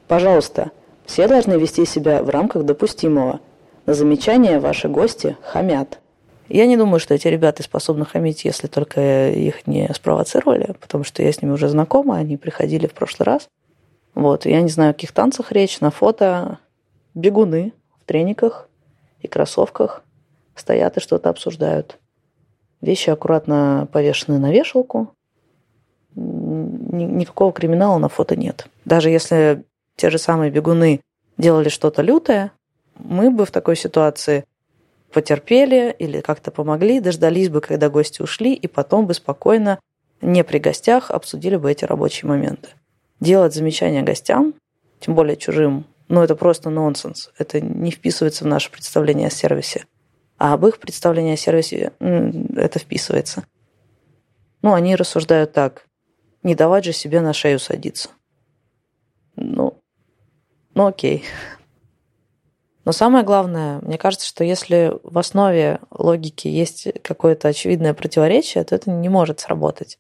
Пожалуйста, 0.08 0.72
все 1.06 1.28
должны 1.28 1.54
вести 1.54 1.86
себя 1.86 2.24
в 2.24 2.30
рамках 2.30 2.64
допустимого. 2.64 3.40
На 3.86 3.94
замечания 3.94 4.60
ваши 4.60 4.88
гости 4.88 5.38
хамят. 5.42 6.00
Я 6.48 6.66
не 6.66 6.78
думаю, 6.78 7.00
что 7.00 7.14
эти 7.14 7.28
ребята 7.28 7.64
способны 7.64 8.06
хамить, 8.06 8.46
если 8.46 8.68
только 8.68 9.30
их 9.30 9.68
не 9.68 9.90
спровоцировали, 9.94 10.76
потому 10.80 11.04
что 11.04 11.24
я 11.24 11.32
с 11.32 11.42
ними 11.42 11.52
уже 11.52 11.68
знакома, 11.68 12.18
они 12.18 12.38
приходили 12.38 12.88
в 12.88 12.94
прошлый 12.94 13.26
раз. 13.26 13.48
Вот, 14.16 14.46
я 14.46 14.62
не 14.62 14.70
знаю, 14.70 14.92
о 14.92 14.94
каких 14.94 15.12
танцах 15.12 15.52
речь, 15.52 15.80
на 15.80 15.92
фото 15.92 16.60
бегуны 17.14 17.74
в 18.00 18.06
трениках 18.06 18.69
и 19.22 19.28
кроссовках 19.28 20.04
стоят 20.56 20.98
и 20.98 21.00
что-то 21.00 21.30
обсуждают. 21.30 21.98
Вещи 22.82 23.10
аккуратно 23.10 23.88
повешены 23.92 24.40
на 24.40 24.52
вешалку, 24.52 25.14
никакого 26.16 27.52
криминала 27.54 27.98
на 27.98 28.10
фото 28.10 28.36
нет. 28.36 28.68
Даже 28.86 29.10
если 29.10 29.64
те 29.96 30.10
же 30.10 30.18
самые 30.18 30.52
бегуны 30.52 31.02
делали 31.38 31.70
что-то 31.70 32.02
лютое, 32.02 32.52
мы 32.98 33.32
бы 33.32 33.46
в 33.46 33.52
такой 33.52 33.76
ситуации 33.76 34.46
потерпели 35.12 35.96
или 35.98 36.22
как-то 36.22 36.52
помогли, 36.52 37.00
дождались 37.00 37.50
бы, 37.50 37.62
когда 37.62 37.90
гости 37.90 38.22
ушли, 38.22 38.54
и 38.54 38.68
потом 38.68 39.08
бы 39.08 39.14
спокойно, 39.14 39.80
не 40.22 40.44
при 40.44 40.60
гостях, 40.60 41.12
обсудили 41.12 41.56
бы 41.56 41.72
эти 41.72 41.86
рабочие 41.86 42.30
моменты. 42.30 42.70
Делать 43.20 43.54
замечания 43.54 44.02
гостям, 44.02 44.54
тем 45.00 45.16
более 45.16 45.38
чужим, 45.38 45.86
ну 46.10 46.24
это 46.24 46.36
просто 46.36 46.70
нонсенс. 46.70 47.32
Это 47.38 47.62
не 47.62 47.92
вписывается 47.92 48.44
в 48.44 48.48
наше 48.48 48.72
представление 48.72 49.28
о 49.28 49.32
сервисе. 49.32 49.86
А 50.38 50.54
об 50.54 50.66
их 50.66 50.80
представлении 50.80 51.34
о 51.34 51.38
сервисе 51.38 51.94
это 52.00 52.80
вписывается. 52.80 53.46
Ну, 54.62 54.74
они 54.74 54.96
рассуждают 54.96 55.54
так. 55.54 55.86
Не 56.42 56.56
давать 56.56 56.86
же 56.86 56.94
себе 56.94 57.22
на 57.22 57.32
шею 57.34 57.60
садиться. 57.60 58.10
Ну, 59.36 59.80
ну 60.74 60.88
окей. 60.88 61.24
Но 62.86 62.92
самое 62.92 63.24
главное, 63.24 63.80
мне 63.82 64.00
кажется, 64.00 64.28
что 64.28 64.44
если 64.44 64.94
в 65.04 65.18
основе 65.20 65.80
логики 65.92 66.48
есть 66.48 66.88
какое-то 67.04 67.50
очевидное 67.50 67.94
противоречие, 67.94 68.64
то 68.64 68.74
это 68.74 68.90
не 68.90 69.10
может 69.10 69.40
сработать. 69.40 70.00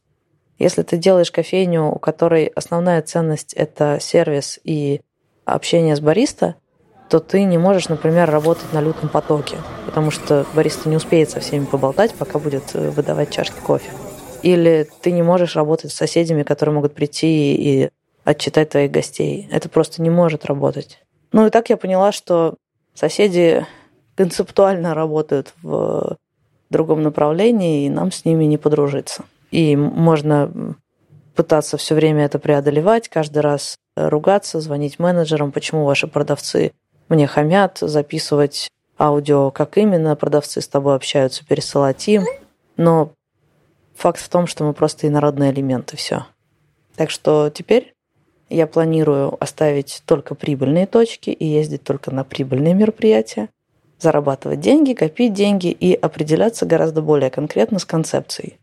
Если 0.58 0.82
ты 0.82 0.98
делаешь 0.98 1.32
кофейню, 1.32 1.86
у 1.86 2.00
которой 2.00 2.46
основная 2.48 3.01
ценность– 3.04 3.54
это 3.56 4.00
сервис 4.01 4.60
и 4.63 5.01
общение 5.53 5.96
с 5.96 6.00
бариста, 6.00 6.56
то 7.10 7.20
ты 7.20 7.44
не 7.44 7.58
можешь, 7.58 7.89
например, 7.89 8.29
работать 8.29 8.72
на 8.72 8.82
лютом 8.82 9.10
потоке, 9.10 9.58
потому 9.86 10.12
что 10.12 10.46
бариста 10.53 10.89
не 10.89 10.96
успеет 10.96 11.29
со 11.29 11.39
всеми 11.39 11.65
поболтать, 11.65 12.13
пока 12.13 12.38
будет 12.39 12.63
э, 12.74 12.89
выдавать 12.91 13.32
чашки 13.32 13.60
кофе. 13.60 13.89
Или 14.44 14.88
ты 15.01 15.12
не 15.12 15.24
можешь 15.24 15.56
работать 15.56 15.91
с 15.91 15.96
соседями, 15.96 16.44
которые 16.44 16.75
могут 16.75 16.94
прийти 16.94 17.56
и 17.56 17.89
отчитать 18.24 18.70
твоих 18.70 18.91
гостей. 18.91 19.48
Это 19.51 19.70
просто 19.70 20.01
не 20.01 20.10
может 20.10 20.46
работать. 20.46 21.03
Ну 21.32 21.48
и 21.48 21.50
так 21.50 21.70
я 21.70 21.77
поняла, 21.77 22.12
что 22.12 22.56
соседи 22.94 23.65
концептуально 24.15 24.94
работают 24.94 25.53
в 25.63 26.18
другом 26.70 27.01
направлении, 27.01 27.86
и 27.86 27.89
нам 27.89 28.12
с 28.12 28.25
ними 28.25 28.46
не 28.46 28.58
подружиться. 28.58 29.24
И 29.50 29.75
можно 29.75 30.75
пытаться 31.39 31.77
все 31.77 31.96
время 31.96 32.25
это 32.25 32.38
преодолевать, 32.38 33.08
каждый 33.08 33.38
раз 33.38 33.77
ругаться, 33.96 34.60
звонить 34.60 35.00
менеджерам, 35.00 35.53
почему 35.53 35.86
ваши 35.86 36.05
продавцы 36.05 36.74
мне 37.08 37.27
хамят, 37.27 37.77
записывать 37.79 38.67
аудио, 39.00 39.50
как 39.50 39.77
именно 39.77 40.17
продавцы 40.17 40.60
с 40.60 40.67
тобой 40.67 40.96
общаются, 40.96 41.46
пересылать 41.46 42.05
им. 42.10 42.25
Но 42.75 43.13
факт 43.96 44.19
в 44.19 44.27
том, 44.27 44.48
что 44.48 44.65
мы 44.65 44.74
просто 44.74 45.08
инородные 45.08 45.53
элементы, 45.53 45.96
все. 45.96 46.25
Так 46.98 47.10
что 47.10 47.50
теперь 47.50 47.93
я 48.50 48.67
планирую 48.67 49.41
оставить 49.41 50.03
только 50.05 50.36
прибыльные 50.36 50.88
точки 50.88 51.29
и 51.29 51.46
ездить 51.46 51.86
только 51.86 52.12
на 52.12 52.25
прибыльные 52.25 52.74
мероприятия, 52.74 53.48
зарабатывать 53.98 54.60
деньги, 54.60 54.91
копить 54.91 55.31
деньги 55.31 55.67
и 55.67 55.93
определяться 55.93 56.65
гораздо 56.65 57.01
более 57.01 57.29
конкретно 57.29 57.79
с 57.79 57.86
концепцией. 57.86 58.60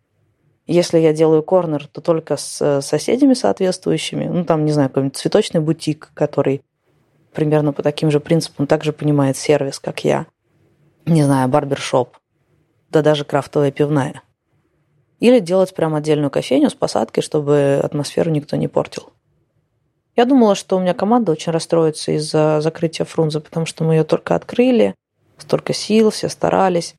Если 0.66 0.98
я 0.98 1.12
делаю 1.12 1.42
корнер, 1.42 1.86
то 1.86 2.00
только 2.00 2.36
с 2.36 2.60
э, 2.60 2.80
соседями 2.80 3.34
соответствующими. 3.34 4.24
Ну, 4.24 4.44
там, 4.44 4.64
не 4.64 4.72
знаю, 4.72 4.88
какой-нибудь 4.88 5.16
цветочный 5.16 5.60
бутик, 5.60 6.10
который 6.12 6.62
примерно 7.32 7.72
по 7.72 7.82
таким 7.82 8.10
же 8.10 8.18
принципам 8.18 8.66
также 8.66 8.92
понимает 8.92 9.36
сервис, 9.36 9.78
как 9.78 10.04
я. 10.04 10.26
Не 11.04 11.22
знаю, 11.22 11.48
барбершоп. 11.48 12.16
Да 12.90 13.02
даже 13.02 13.24
крафтовая 13.24 13.70
пивная. 13.70 14.22
Или 15.20 15.38
делать 15.38 15.72
прям 15.74 15.94
отдельную 15.94 16.30
кофейню 16.30 16.68
с 16.68 16.74
посадкой, 16.74 17.22
чтобы 17.22 17.80
атмосферу 17.82 18.30
никто 18.30 18.56
не 18.56 18.66
портил. 18.66 19.10
Я 20.16 20.24
думала, 20.24 20.54
что 20.54 20.76
у 20.76 20.80
меня 20.80 20.94
команда 20.94 21.30
очень 21.32 21.52
расстроится 21.52 22.10
из-за 22.12 22.60
закрытия 22.60 23.04
Фрунзе, 23.04 23.40
потому 23.40 23.66
что 23.66 23.84
мы 23.84 23.94
ее 23.94 24.04
только 24.04 24.34
открыли, 24.34 24.94
столько 25.38 25.74
сил, 25.74 26.10
все 26.10 26.28
старались. 26.28 26.94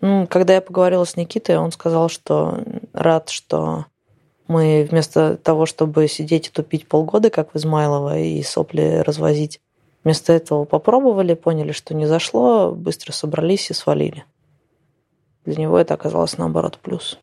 Ну, 0.00 0.26
когда 0.28 0.54
я 0.54 0.60
поговорила 0.60 1.04
с 1.04 1.16
Никитой, 1.16 1.56
он 1.58 1.72
сказал, 1.72 2.08
что 2.08 2.60
рад, 2.92 3.30
что 3.30 3.86
мы 4.46 4.86
вместо 4.88 5.36
того, 5.36 5.66
чтобы 5.66 6.06
сидеть 6.08 6.48
и 6.48 6.50
тупить 6.50 6.86
полгода, 6.86 7.30
как 7.30 7.52
в 7.52 7.56
Измайлово, 7.56 8.18
и 8.18 8.42
сопли 8.42 9.02
развозить, 9.04 9.60
вместо 10.04 10.32
этого 10.32 10.64
попробовали, 10.64 11.34
поняли, 11.34 11.72
что 11.72 11.94
не 11.94 12.06
зашло, 12.06 12.72
быстро 12.72 13.12
собрались 13.12 13.70
и 13.70 13.74
свалили. 13.74 14.24
Для 15.44 15.56
него 15.56 15.78
это 15.78 15.94
оказалось 15.94 16.38
наоборот 16.38 16.78
плюс. 16.80 17.18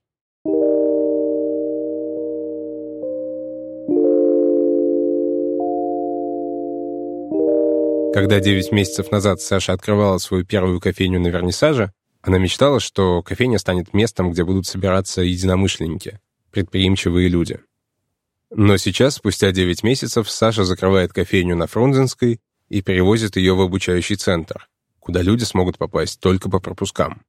Когда 8.14 8.40
9 8.40 8.72
месяцев 8.72 9.12
назад 9.12 9.42
Саша 9.42 9.74
открывала 9.74 10.18
свою 10.20 10.46
первую 10.46 10.80
кофейню 10.80 11.20
на 11.20 11.28
Вернисаже, 11.28 11.92
она 12.26 12.40
мечтала, 12.40 12.80
что 12.80 13.22
кофейня 13.22 13.60
станет 13.60 13.94
местом, 13.94 14.32
где 14.32 14.44
будут 14.44 14.66
собираться 14.66 15.22
единомышленники, 15.22 16.20
предприимчивые 16.52 17.30
люди. 17.30 17.60
Но 18.50 18.78
сейчас, 18.78 19.16
спустя 19.16 19.52
9 19.52 19.84
месяцев, 19.84 20.30
Саша 20.30 20.64
закрывает 20.64 21.14
кофейню 21.14 21.56
на 21.56 21.68
Фрунзенской 21.68 22.40
и 22.68 22.82
перевозит 22.82 23.36
ее 23.36 23.54
в 23.54 23.62
обучающий 23.62 24.16
центр, 24.16 24.68
куда 25.00 25.22
люди 25.22 25.44
смогут 25.44 25.78
попасть 25.78 26.20
только 26.20 26.50
по 26.50 26.60
пропускам. 26.60 27.22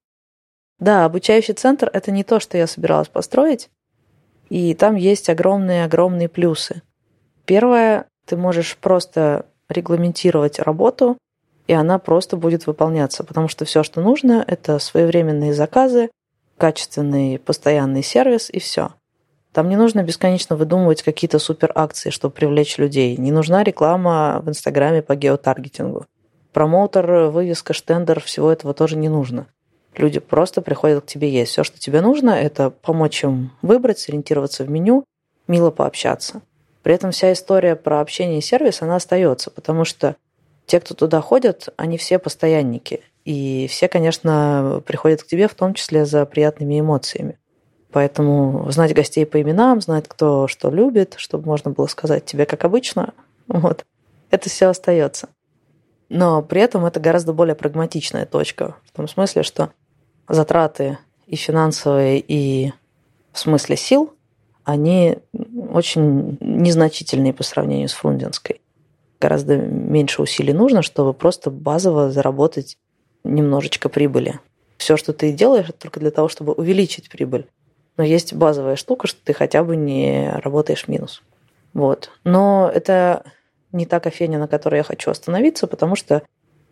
Да, 0.78 1.04
обучающий 1.04 1.54
центр— 1.54 1.90
это 1.92 2.10
не 2.10 2.24
то, 2.24 2.40
что 2.40 2.56
я 2.56 2.66
собиралась 2.66 3.08
построить, 3.08 3.68
и 4.48 4.72
там 4.74 4.96
есть 4.96 5.28
огромные-огромные 5.28 6.30
плюсы. 6.30 6.80
Первое, 7.44 8.06
ты 8.24 8.38
можешь 8.38 8.78
просто 8.78 9.44
регламентировать 9.68 10.58
работу 10.58 11.18
и 11.66 11.72
она 11.72 11.98
просто 11.98 12.36
будет 12.36 12.66
выполняться, 12.66 13.24
потому 13.24 13.48
что 13.48 13.64
все, 13.64 13.82
что 13.82 14.00
нужно, 14.00 14.44
это 14.46 14.78
своевременные 14.78 15.54
заказы, 15.54 16.10
качественный 16.56 17.38
постоянный 17.38 18.02
сервис 18.02 18.48
и 18.50 18.58
все. 18.58 18.90
Там 19.52 19.68
не 19.68 19.76
нужно 19.76 20.02
бесконечно 20.02 20.54
выдумывать 20.54 21.02
какие-то 21.02 21.38
супер 21.38 21.72
акции, 21.74 22.10
чтобы 22.10 22.34
привлечь 22.34 22.76
людей. 22.78 23.16
Не 23.16 23.32
нужна 23.32 23.64
реклама 23.64 24.40
в 24.44 24.48
Инстаграме 24.50 25.02
по 25.02 25.16
геотаргетингу. 25.16 26.06
Промоутер, 26.52 27.30
вывеска, 27.30 27.72
штендер, 27.72 28.20
всего 28.20 28.50
этого 28.50 28.74
тоже 28.74 28.96
не 28.96 29.08
нужно. 29.08 29.46
Люди 29.94 30.20
просто 30.20 30.60
приходят 30.60 31.04
к 31.04 31.06
тебе 31.06 31.30
есть. 31.30 31.52
Все, 31.52 31.64
что 31.64 31.78
тебе 31.78 32.02
нужно, 32.02 32.30
это 32.30 32.68
помочь 32.70 33.24
им 33.24 33.50
выбрать, 33.62 33.98
сориентироваться 33.98 34.64
в 34.64 34.70
меню, 34.70 35.04
мило 35.48 35.70
пообщаться. 35.70 36.42
При 36.82 36.94
этом 36.94 37.10
вся 37.10 37.32
история 37.32 37.76
про 37.76 38.00
общение 38.00 38.38
и 38.38 38.42
сервис, 38.42 38.82
она 38.82 38.96
остается, 38.96 39.50
потому 39.50 39.84
что 39.84 40.16
те, 40.66 40.80
кто 40.80 40.94
туда 40.94 41.20
ходят, 41.20 41.68
они 41.76 41.96
все 41.96 42.18
постоянники. 42.18 43.00
И 43.24 43.66
все, 43.68 43.88
конечно, 43.88 44.82
приходят 44.86 45.22
к 45.22 45.26
тебе 45.26 45.48
в 45.48 45.54
том 45.54 45.74
числе 45.74 46.04
за 46.04 46.26
приятными 46.26 46.78
эмоциями. 46.78 47.38
Поэтому 47.92 48.70
знать 48.70 48.94
гостей 48.94 49.24
по 49.24 49.40
именам, 49.40 49.80
знать, 49.80 50.06
кто 50.06 50.48
что 50.48 50.70
любит, 50.70 51.14
чтобы 51.16 51.46
можно 51.46 51.70
было 51.70 51.86
сказать 51.86 52.24
тебе, 52.24 52.44
как 52.46 52.64
обычно, 52.64 53.14
вот, 53.48 53.86
это 54.30 54.50
все 54.50 54.66
остается. 54.66 55.28
Но 56.08 56.42
при 56.42 56.60
этом 56.60 56.84
это 56.84 57.00
гораздо 57.00 57.32
более 57.32 57.54
прагматичная 57.54 58.26
точка. 58.26 58.76
В 58.84 58.96
том 58.96 59.08
смысле, 59.08 59.42
что 59.42 59.70
затраты 60.28 60.98
и 61.26 61.36
финансовые, 61.36 62.20
и 62.20 62.72
в 63.32 63.38
смысле 63.38 63.76
сил, 63.76 64.12
они 64.64 65.18
очень 65.70 66.38
незначительные 66.40 67.32
по 67.32 67.42
сравнению 67.42 67.88
с 67.88 67.92
Фрунзенской 67.92 68.60
гораздо 69.20 69.56
меньше 69.56 70.22
усилий 70.22 70.52
нужно, 70.52 70.82
чтобы 70.82 71.12
просто 71.14 71.50
базово 71.50 72.10
заработать 72.10 72.76
немножечко 73.24 73.88
прибыли. 73.88 74.40
Все, 74.78 74.96
что 74.96 75.12
ты 75.12 75.32
делаешь, 75.32 75.68
это 75.68 75.78
только 75.78 76.00
для 76.00 76.10
того, 76.10 76.28
чтобы 76.28 76.52
увеличить 76.52 77.08
прибыль. 77.08 77.46
Но 77.96 78.04
есть 78.04 78.34
базовая 78.34 78.76
штука, 78.76 79.06
что 79.06 79.18
ты 79.24 79.32
хотя 79.32 79.64
бы 79.64 79.74
не 79.74 80.30
работаешь 80.42 80.86
минус. 80.86 81.22
Вот. 81.72 82.10
Но 82.24 82.70
это 82.72 83.24
не 83.72 83.86
та 83.86 84.00
кофейня, 84.00 84.38
на 84.38 84.48
которой 84.48 84.76
я 84.76 84.82
хочу 84.82 85.10
остановиться, 85.10 85.66
потому 85.66 85.96
что 85.96 86.22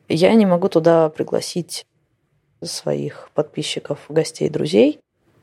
я 0.09 0.35
не 0.35 0.47
могу 0.47 0.69
туда 0.69 1.09
пригласить 1.09 1.87
своих 2.63 3.31
подписчиков, 3.35 3.99
гостей, 4.09 4.49
друзей. 4.49 5.01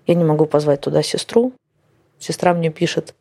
Я 0.08 0.16
не 0.16 0.24
могу 0.24 0.46
позвать 0.46 0.82
туда 0.82 1.04
сестру. 1.04 1.54
Сестра 2.20 2.54
мне 2.54 2.70
пишет, 2.70 3.16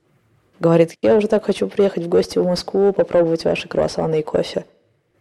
Говорит, 0.60 0.94
я 1.00 1.16
уже 1.16 1.26
так 1.26 1.46
хочу 1.46 1.66
приехать 1.68 2.04
в 2.04 2.08
гости 2.08 2.38
в 2.38 2.44
Москву, 2.44 2.92
попробовать 2.92 3.44
ваши 3.44 3.66
круассаны 3.66 4.20
и 4.20 4.22
кофе. 4.22 4.66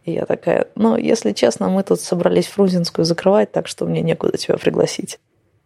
И 0.04 0.12
я 0.12 0.26
такая, 0.26 0.68
ну, 0.74 0.98
если 0.98 1.32
честно, 1.32 1.70
мы 1.70 1.82
тут 1.82 2.00
собрались 2.00 2.46
Фрунзенскую 2.46 3.06
закрывать, 3.06 3.50
так 3.50 3.66
что 3.66 3.86
мне 3.86 4.02
некуда 4.02 4.36
тебя 4.36 4.58
пригласить. 4.58 5.18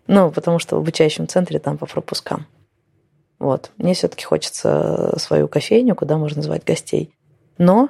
Ну, 0.07 0.31
потому 0.31 0.61
что 0.61 0.77
в 0.77 0.79
обучающем 0.79 1.27
центре 1.27 1.59
там 1.59 1.77
по 1.77 1.87
пропускам. 1.87 2.47
Вот. 3.41 3.73
Мне 3.77 3.95
все-таки 3.95 4.25
хочется 4.25 5.15
свою 5.19 5.49
кофейню, 5.49 5.97
куда 5.97 6.19
можно 6.19 6.41
звать 6.41 6.65
гостей. 6.65 7.13
Но 7.59 7.89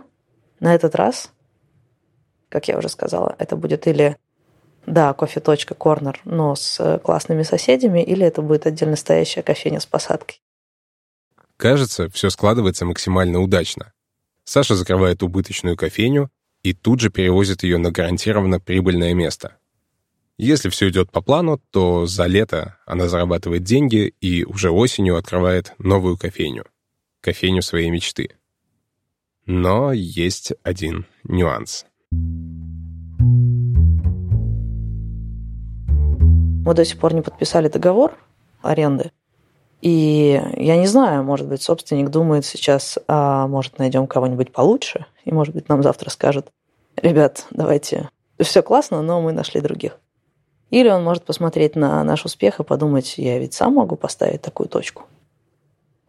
на 0.60 0.74
этот 0.74 0.94
раз, 0.94 1.32
как 2.48 2.66
я 2.66 2.78
уже 2.78 2.88
сказала, 2.88 3.36
это 3.38 3.56
будет 3.56 3.86
или, 3.86 4.16
да, 4.86 5.12
кофе-точка, 5.12 5.74
корнер, 5.74 6.18
но 6.24 6.54
с 6.54 6.98
классными 7.04 7.42
соседями, 7.42 8.02
или 8.02 8.24
это 8.24 8.40
будет 8.40 8.66
отдельно 8.66 8.96
стоящая 8.96 9.42
кофейня 9.42 9.80
с 9.80 9.86
посадкой. 9.86 10.40
Кажется, 11.64 12.10
все 12.10 12.28
складывается 12.28 12.84
максимально 12.84 13.40
удачно. 13.40 13.94
Саша 14.44 14.74
закрывает 14.74 15.22
убыточную 15.22 15.78
кофейню 15.78 16.30
и 16.62 16.74
тут 16.74 17.00
же 17.00 17.08
перевозит 17.08 17.62
ее 17.62 17.78
на 17.78 17.90
гарантированно 17.90 18.60
прибыльное 18.60 19.14
место. 19.14 19.56
Если 20.36 20.68
все 20.68 20.90
идет 20.90 21.10
по 21.10 21.22
плану, 21.22 21.58
то 21.70 22.04
за 22.04 22.26
лето 22.26 22.76
она 22.84 23.08
зарабатывает 23.08 23.62
деньги 23.62 24.12
и 24.20 24.44
уже 24.44 24.70
осенью 24.70 25.16
открывает 25.16 25.72
новую 25.78 26.18
кофейню. 26.18 26.66
Кофейню 27.22 27.62
своей 27.62 27.88
мечты. 27.88 28.36
Но 29.46 29.90
есть 29.94 30.52
один 30.62 31.06
нюанс. 31.22 31.86
Мы 36.60 36.74
до 36.74 36.84
сих 36.84 36.98
пор 36.98 37.14
не 37.14 37.22
подписали 37.22 37.68
договор 37.68 38.18
аренды. 38.60 39.12
И 39.84 40.40
я 40.56 40.78
не 40.78 40.86
знаю, 40.86 41.24
может 41.24 41.46
быть, 41.46 41.62
собственник 41.62 42.08
думает 42.08 42.46
сейчас, 42.46 42.98
а 43.06 43.46
может, 43.46 43.78
найдем 43.78 44.06
кого-нибудь 44.06 44.50
получше, 44.50 45.04
и, 45.26 45.30
может 45.30 45.54
быть, 45.54 45.68
нам 45.68 45.82
завтра 45.82 46.08
скажет, 46.08 46.46
ребят, 46.96 47.44
давайте, 47.50 48.08
все 48.40 48.62
классно, 48.62 49.02
но 49.02 49.20
мы 49.20 49.32
нашли 49.32 49.60
других. 49.60 50.00
Или 50.70 50.88
он 50.88 51.04
может 51.04 51.24
посмотреть 51.24 51.76
на 51.76 52.02
наш 52.02 52.24
успех 52.24 52.60
и 52.60 52.64
подумать, 52.64 53.18
я 53.18 53.38
ведь 53.38 53.52
сам 53.52 53.74
могу 53.74 53.96
поставить 53.96 54.40
такую 54.40 54.70
точку. 54.70 55.02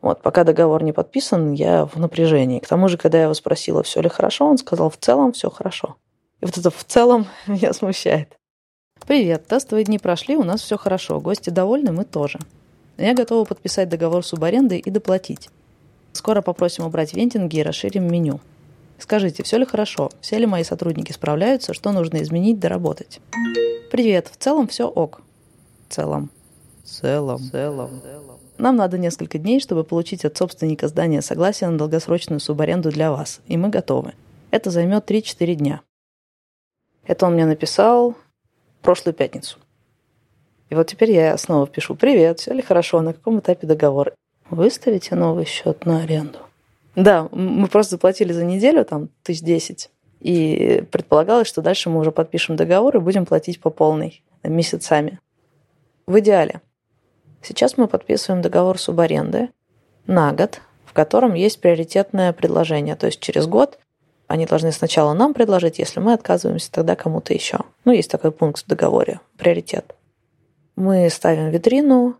Вот, 0.01 0.21
пока 0.21 0.45
договор 0.45 0.81
не 0.81 0.93
подписан, 0.93 1.51
я 1.51 1.85
в 1.85 1.97
напряжении. 1.97 2.59
К 2.59 2.67
тому 2.67 2.87
же, 2.87 2.95
когда 2.95 3.17
я 3.17 3.23
его 3.25 3.33
спросила, 3.33 3.83
все 3.83 3.99
ли 3.99 4.07
хорошо, 4.07 4.47
он 4.47 4.57
сказал, 4.57 4.89
в 4.89 4.95
целом 4.95 5.33
все 5.33 5.49
хорошо. 5.49 5.97
И 6.39 6.45
вот 6.45 6.57
это 6.57 6.69
в 6.69 6.85
целом 6.85 7.27
меня 7.45 7.73
смущает. 7.73 8.37
Привет, 9.05 9.47
тестовые 9.47 9.83
дни 9.83 9.99
прошли, 9.99 10.37
у 10.37 10.43
нас 10.43 10.61
все 10.61 10.77
хорошо, 10.77 11.19
гости 11.19 11.49
довольны, 11.49 11.91
мы 11.91 12.05
тоже. 12.05 12.39
Я 12.97 13.13
готова 13.13 13.45
подписать 13.45 13.89
договор 13.89 14.25
субаренды 14.25 14.77
и 14.77 14.89
доплатить. 14.89 15.49
Скоро 16.13 16.41
попросим 16.41 16.85
убрать 16.85 17.13
вентинги 17.13 17.57
и 17.57 17.63
расширим 17.63 18.09
меню. 18.09 18.39
Скажите, 18.97 19.43
все 19.43 19.57
ли 19.57 19.65
хорошо? 19.65 20.09
Все 20.21 20.37
ли 20.37 20.45
мои 20.45 20.63
сотрудники 20.63 21.11
справляются? 21.11 21.73
Что 21.73 21.91
нужно 21.91 22.23
изменить, 22.23 22.59
доработать? 22.59 23.19
Привет. 23.91 24.29
В 24.31 24.37
целом 24.37 24.67
все 24.67 24.87
ок. 24.87 25.21
В 25.89 25.93
целом. 25.93 26.29
В 26.83 26.87
целом. 26.87 27.37
В 27.37 27.51
целом. 27.51 28.01
Нам 28.57 28.77
надо 28.77 28.97
несколько 28.97 29.37
дней, 29.37 29.59
чтобы 29.59 29.83
получить 29.83 30.23
от 30.23 30.37
собственника 30.37 30.87
здания 30.87 31.21
согласие 31.21 31.69
на 31.69 31.77
долгосрочную 31.77 32.39
субаренду 32.39 32.89
для 32.89 33.11
вас, 33.11 33.41
и 33.47 33.57
мы 33.57 33.67
готовы. 33.67 34.13
Это 34.51 34.69
займет 34.69 35.09
3-4 35.09 35.55
дня. 35.55 35.81
Это 37.05 37.25
он 37.25 37.33
мне 37.33 37.45
написал 37.45 38.15
прошлую 38.81 39.13
пятницу. 39.13 39.57
И 40.69 40.75
вот 40.75 40.87
теперь 40.87 41.11
я 41.11 41.37
снова 41.37 41.67
пишу 41.67 41.95
«Привет, 41.95 42.39
все 42.39 42.53
ли 42.53 42.61
хорошо, 42.61 43.01
на 43.01 43.13
каком 43.13 43.39
этапе 43.39 43.67
договор?» 43.67 44.13
Выставите 44.49 45.15
новый 45.15 45.45
счет 45.45 45.85
на 45.85 46.03
аренду. 46.03 46.39
Да, 46.95 47.27
мы 47.31 47.67
просто 47.67 47.95
заплатили 47.95 48.31
за 48.31 48.45
неделю 48.45 48.85
там 48.85 49.09
тысяч 49.23 49.41
десять. 49.41 49.89
И 50.21 50.83
предполагалось, 50.91 51.47
что 51.47 51.61
дальше 51.61 51.89
мы 51.89 51.99
уже 51.99 52.11
подпишем 52.11 52.55
договор 52.55 52.95
и 52.95 52.99
будем 52.99 53.25
платить 53.25 53.59
по 53.59 53.69
полной 53.69 54.23
месяцами. 54.43 55.19
В 56.07 56.19
идеале. 56.19 56.61
Сейчас 57.41 57.77
мы 57.77 57.87
подписываем 57.87 58.41
договор 58.41 58.79
субаренды 58.79 59.49
на 60.07 60.31
год, 60.31 60.61
в 60.85 60.93
котором 60.93 61.33
есть 61.33 61.59
приоритетное 61.59 62.31
предложение. 62.33 62.95
То 62.95 63.07
есть 63.07 63.19
через 63.19 63.47
год 63.47 63.79
они 64.27 64.45
должны 64.45 64.71
сначала 64.71 65.13
нам 65.13 65.33
предложить, 65.33 65.79
если 65.79 65.99
мы 65.99 66.13
отказываемся, 66.13 66.71
тогда 66.71 66.95
кому-то 66.95 67.33
еще. 67.33 67.59
Ну, 67.83 67.91
есть 67.91 68.09
такой 68.09 68.31
пункт 68.31 68.63
в 68.63 68.67
договоре, 68.67 69.19
приоритет. 69.37 69.94
Мы 70.75 71.09
ставим 71.09 71.49
витрину, 71.49 72.17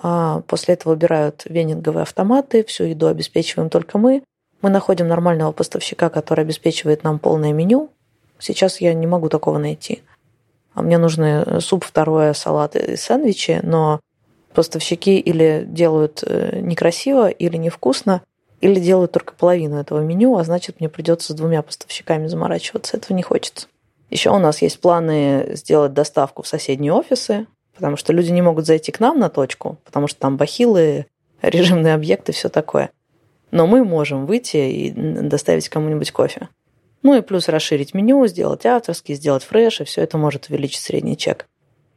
а 0.00 0.40
после 0.46 0.74
этого 0.74 0.92
убирают 0.92 1.42
венинговые 1.44 2.02
автоматы, 2.02 2.64
всю 2.64 2.84
еду 2.84 3.08
обеспечиваем 3.08 3.70
только 3.70 3.98
мы. 3.98 4.22
Мы 4.62 4.70
находим 4.70 5.08
нормального 5.08 5.52
поставщика, 5.52 6.10
который 6.10 6.42
обеспечивает 6.42 7.02
нам 7.02 7.18
полное 7.18 7.52
меню. 7.52 7.90
Сейчас 8.38 8.80
я 8.80 8.94
не 8.94 9.06
могу 9.06 9.28
такого 9.28 9.58
найти. 9.58 10.02
А 10.74 10.82
мне 10.82 10.98
нужны 10.98 11.60
суп, 11.60 11.84
второе, 11.84 12.32
салат 12.32 12.76
и 12.76 12.96
сэндвичи, 12.96 13.60
но 13.62 14.00
поставщики 14.54 15.18
или 15.18 15.64
делают 15.66 16.22
э, 16.26 16.60
некрасиво, 16.60 17.28
или 17.28 17.56
невкусно, 17.56 18.22
или 18.60 18.78
делают 18.78 19.12
только 19.12 19.34
половину 19.34 19.76
этого 19.78 20.00
меню, 20.00 20.36
а 20.36 20.44
значит, 20.44 20.80
мне 20.80 20.88
придется 20.88 21.32
с 21.32 21.36
двумя 21.36 21.62
поставщиками 21.62 22.26
заморачиваться. 22.26 22.96
Этого 22.96 23.16
не 23.16 23.22
хочется. 23.22 23.68
Еще 24.10 24.30
у 24.30 24.38
нас 24.38 24.60
есть 24.62 24.80
планы 24.80 25.50
сделать 25.54 25.94
доставку 25.94 26.42
в 26.42 26.48
соседние 26.48 26.92
офисы, 26.92 27.46
потому 27.80 27.96
что 27.96 28.12
люди 28.12 28.30
не 28.30 28.42
могут 28.42 28.66
зайти 28.66 28.92
к 28.92 29.00
нам 29.00 29.18
на 29.18 29.30
точку, 29.30 29.78
потому 29.84 30.06
что 30.06 30.20
там 30.20 30.36
бахилы, 30.36 31.06
режимные 31.40 31.94
объекты, 31.94 32.32
все 32.32 32.50
такое. 32.50 32.90
Но 33.50 33.66
мы 33.66 33.84
можем 33.84 34.26
выйти 34.26 34.58
и 34.58 34.90
доставить 34.90 35.70
кому-нибудь 35.70 36.12
кофе. 36.12 36.48
Ну 37.02 37.16
и 37.16 37.22
плюс 37.22 37.48
расширить 37.48 37.94
меню, 37.94 38.26
сделать 38.26 38.66
авторский, 38.66 39.14
сделать 39.14 39.42
фреш, 39.42 39.80
и 39.80 39.84
все 39.84 40.02
это 40.02 40.18
может 40.18 40.50
увеличить 40.50 40.82
средний 40.82 41.16
чек. 41.16 41.48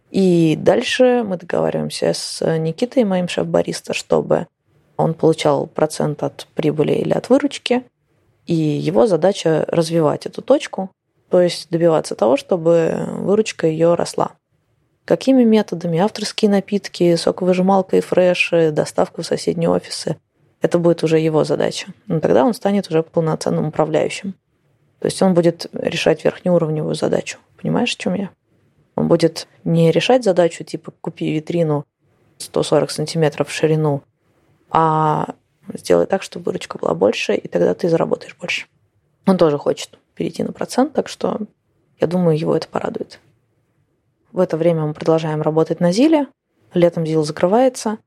И 0.09 0.55
дальше 0.57 1.25
мы 1.27 1.35
договариваемся 1.35 2.13
с 2.13 2.57
Никитой, 2.57 3.03
моим 3.03 3.27
шеф-бариста, 3.27 3.93
чтобы 3.93 4.47
он 4.95 5.13
получал 5.13 5.67
процент 5.67 6.23
от 6.23 6.47
прибыли 6.55 6.93
или 6.93 7.11
от 7.11 7.27
выручки, 7.27 7.83
и 8.45 8.53
его 8.53 9.05
задача 9.05 9.65
развивать 9.67 10.27
эту 10.27 10.41
точку, 10.41 10.91
то 11.29 11.41
есть 11.41 11.69
добиваться 11.69 12.15
того, 12.15 12.37
чтобы 12.37 13.05
выручка 13.17 13.67
ее 13.67 13.95
росла. 13.95 14.31
Какими 15.05 15.43
методами? 15.43 15.99
Авторские 15.99 16.49
напитки, 16.49 17.15
соковыжималка 17.15 17.97
и 17.97 18.01
фреши, 18.01 18.71
доставка 18.71 19.21
в 19.21 19.25
соседние 19.25 19.69
офисы. 19.69 20.17
Это 20.61 20.79
будет 20.79 21.03
уже 21.03 21.19
его 21.19 21.43
задача. 21.43 21.87
Но 22.07 22.21
тогда 22.21 22.45
он 22.45 22.53
станет 22.53 22.89
уже 22.89 23.03
полноценным 23.03 23.67
управляющим. 23.67 24.35
То 24.99 25.07
есть 25.07 25.21
он 25.21 25.33
будет 25.33 25.67
решать 25.73 26.23
верхнеуровневую 26.23 26.95
задачу. 26.95 27.37
Понимаешь, 27.61 27.93
о 27.93 27.97
чем 27.97 28.13
я? 28.13 28.29
Он 28.95 29.09
будет 29.09 29.47
не 29.65 29.91
решать 29.91 30.23
задачу 30.23 30.63
типа 30.63 30.93
купи 31.01 31.33
витрину 31.33 31.85
140 32.37 32.91
сантиметров 32.91 33.49
в 33.49 33.51
ширину, 33.51 34.03
а 34.69 35.35
сделай 35.73 36.05
так, 36.05 36.23
чтобы 36.23 36.45
выручка 36.45 36.77
была 36.77 36.93
больше, 36.93 37.35
и 37.35 37.47
тогда 37.47 37.73
ты 37.73 37.89
заработаешь 37.89 38.37
больше. 38.39 38.67
Он 39.25 39.37
тоже 39.37 39.57
хочет 39.57 39.97
перейти 40.15 40.43
на 40.43 40.51
процент, 40.51 40.93
так 40.93 41.07
что 41.09 41.39
я 41.99 42.07
думаю, 42.07 42.37
его 42.37 42.55
это 42.55 42.67
порадует. 42.67 43.19
В 44.33 44.39
это 44.39 44.57
время 44.57 44.87
мы 44.87 44.95
продолжаем 44.95 45.43
работать 45.43 45.79
на 45.79 45.91
ЗИЛе. 45.91 46.25
Летом 46.73 47.05
ЗИЛ 47.05 47.23
закрывается. 47.23 47.99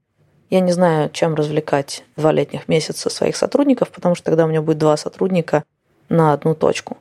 Я 0.51 0.59
не 0.59 0.73
знаю, 0.73 1.09
чем 1.11 1.37
развлекать 1.37 2.05
два 2.17 2.33
летних 2.33 2.67
месяца 2.67 3.09
своих 3.11 3.37
сотрудников, 3.37 3.93
потому 3.93 4.17
что 4.17 4.25
тогда 4.25 4.45
у 4.45 4.49
меня 4.49 4.61
будет 4.61 4.79
два 4.79 4.97
сотрудника 4.97 5.63
на 6.09 6.33
одну 6.33 6.57
точку. 6.57 6.99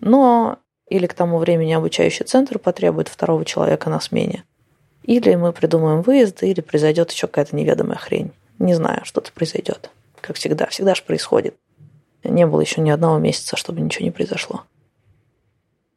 Но 0.00 0.58
или 0.86 1.06
к 1.06 1.14
тому 1.14 1.38
времени 1.38 1.72
обучающий 1.72 2.26
центр 2.26 2.58
потребует 2.58 3.08
второго 3.08 3.46
человека 3.46 3.88
на 3.88 4.00
смене. 4.00 4.44
Или 5.02 5.34
мы 5.34 5.54
придумаем 5.54 6.02
выезд, 6.02 6.42
или 6.42 6.60
произойдет 6.60 7.10
еще 7.10 7.26
какая-то 7.26 7.56
неведомая 7.56 7.96
хрень. 7.96 8.32
Не 8.58 8.74
знаю, 8.74 9.00
что-то 9.04 9.32
произойдет. 9.32 9.90
Как 10.20 10.36
всегда. 10.36 10.66
Всегда 10.66 10.94
же 10.94 11.02
происходит. 11.02 11.54
Не 12.22 12.46
было 12.46 12.60
еще 12.60 12.82
ни 12.82 12.90
одного 12.90 13.16
месяца, 13.16 13.56
чтобы 13.56 13.80
ничего 13.80 14.04
не 14.04 14.10
произошло. 14.10 14.64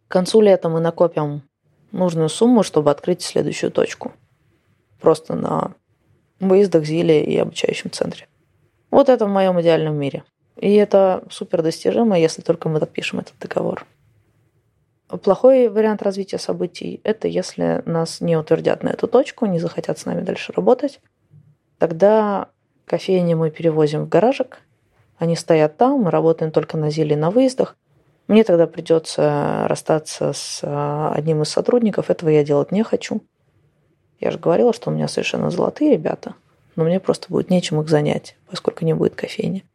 К 0.07 0.11
концу 0.13 0.39
лета 0.39 0.69
мы 0.69 0.79
накопим 0.79 1.41
нужную 1.91 2.29
сумму, 2.29 2.63
чтобы 2.63 2.91
открыть 2.91 3.21
следующую 3.21 3.71
точку. 3.71 4.13
Просто 4.99 5.35
на 5.35 5.73
выездах, 6.39 6.85
Зиле 6.85 7.23
и 7.23 7.37
обучающем 7.37 7.91
центре. 7.91 8.27
Вот 8.89 9.09
это 9.09 9.25
в 9.25 9.29
моем 9.29 9.59
идеальном 9.61 9.95
мире. 9.95 10.23
И 10.57 10.73
это 10.73 11.23
супер 11.29 11.61
достижимо, 11.61 12.19
если 12.19 12.41
только 12.41 12.69
мы 12.69 12.79
подпишем 12.79 13.19
этот 13.19 13.37
договор. 13.39 13.85
Плохой 15.23 15.67
вариант 15.67 16.01
развития 16.03 16.37
событий– 16.37 17.01
это 17.03 17.27
если 17.27 17.81
нас 17.85 18.21
не 18.21 18.37
утвердят 18.37 18.83
на 18.83 18.89
эту 18.89 19.07
точку, 19.07 19.45
не 19.45 19.59
захотят 19.59 19.99
с 19.99 20.05
нами 20.05 20.21
дальше 20.21 20.53
работать. 20.53 21.01
Тогда 21.79 22.47
кофейни 22.85 23.33
мы 23.33 23.51
перевозим 23.51 24.05
в 24.05 24.09
гаражик, 24.09 24.59
они 25.17 25.35
стоят 25.35 25.77
там, 25.77 26.01
мы 26.01 26.11
работаем 26.11 26.51
только 26.51 26.77
на 26.77 26.89
зеле 26.89 27.17
на 27.17 27.29
выездах, 27.29 27.75
мне 28.31 28.45
тогда 28.45 28.65
придется 28.65 29.65
расстаться 29.67 30.31
с 30.31 30.61
а, 30.63 31.11
одним 31.13 31.41
из 31.41 31.49
сотрудников. 31.49 32.09
Этого 32.09 32.29
я 32.29 32.45
делать 32.45 32.71
не 32.71 32.81
хочу. 32.81 33.21
Я 34.21 34.31
же 34.31 34.39
говорила, 34.39 34.71
что 34.71 34.89
у 34.89 34.93
меня 34.93 35.09
совершенно 35.09 35.49
золотые 35.49 35.91
ребята, 35.91 36.35
но 36.77 36.85
мне 36.85 37.01
просто 37.01 37.27
будет 37.27 37.49
нечем 37.49 37.81
их 37.81 37.89
занять, 37.89 38.37
поскольку 38.49 38.85
не 38.85 38.93
будет 38.93 39.15
кофейни. 39.15 39.65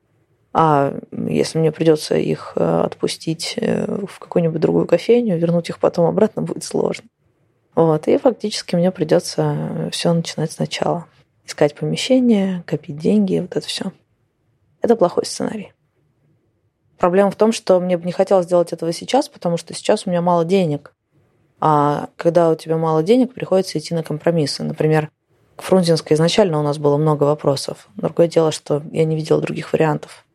А 0.55 0.95
если 1.13 1.59
мне 1.59 1.71
придется 1.71 2.17
их 2.17 2.55
э, 2.57 2.81
отпустить 2.81 3.57
э, 3.59 4.07
в 4.07 4.19
какую-нибудь 4.19 4.59
другую 4.59 4.87
кофейню, 4.87 5.37
вернуть 5.37 5.69
их 5.69 5.79
потом 5.79 6.07
обратно 6.07 6.41
будет 6.41 6.65
сложно. 6.65 7.05
Вот. 7.75 8.09
И 8.09 8.17
фактически 8.17 8.75
мне 8.75 8.91
придется 8.91 9.91
все 9.93 10.15
начинать 10.15 10.53
сначала. 10.53 11.05
Искать 11.45 11.75
помещение, 11.75 12.63
копить 12.65 12.97
деньги, 12.97 13.39
вот 13.39 13.55
это 13.55 13.67
все. 13.67 13.93
Это 14.81 14.97
плохой 14.97 15.27
сценарий. 15.27 15.75
Проблема 16.99 17.31
в 17.31 17.37
том, 17.37 17.53
что 17.53 17.79
мне 17.81 17.99
бы 17.99 18.05
не 18.05 18.13
хотелось 18.13 18.47
сделать 18.47 18.73
этого 18.73 18.93
сейчас, 18.93 19.29
потому 19.29 19.57
что 19.57 19.75
сейчас 19.75 20.07
у 20.07 20.11
меня 20.11 20.23
мало 20.23 20.45
денег. 20.45 20.95
А 21.61 22.09
когда 22.17 22.51
у 22.51 22.55
тебя 22.55 22.77
мало 22.77 23.03
денег, 23.03 23.35
приходится 23.35 23.79
идти 23.79 23.95
на 23.95 24.03
компромиссы. 24.03 24.63
Например, 24.63 25.11
к 25.57 25.63
Фрунзенской 25.63 26.15
изначально 26.15 26.59
у 26.59 26.63
нас 26.63 26.79
было 26.79 26.97
много 26.97 27.25
вопросов. 27.25 27.89
Другое 27.97 28.29
дело, 28.29 28.53
что 28.53 28.83
я 28.93 29.05
не 29.05 29.17
видела 29.17 29.41
других 29.41 29.73
вариантов. 29.73 30.27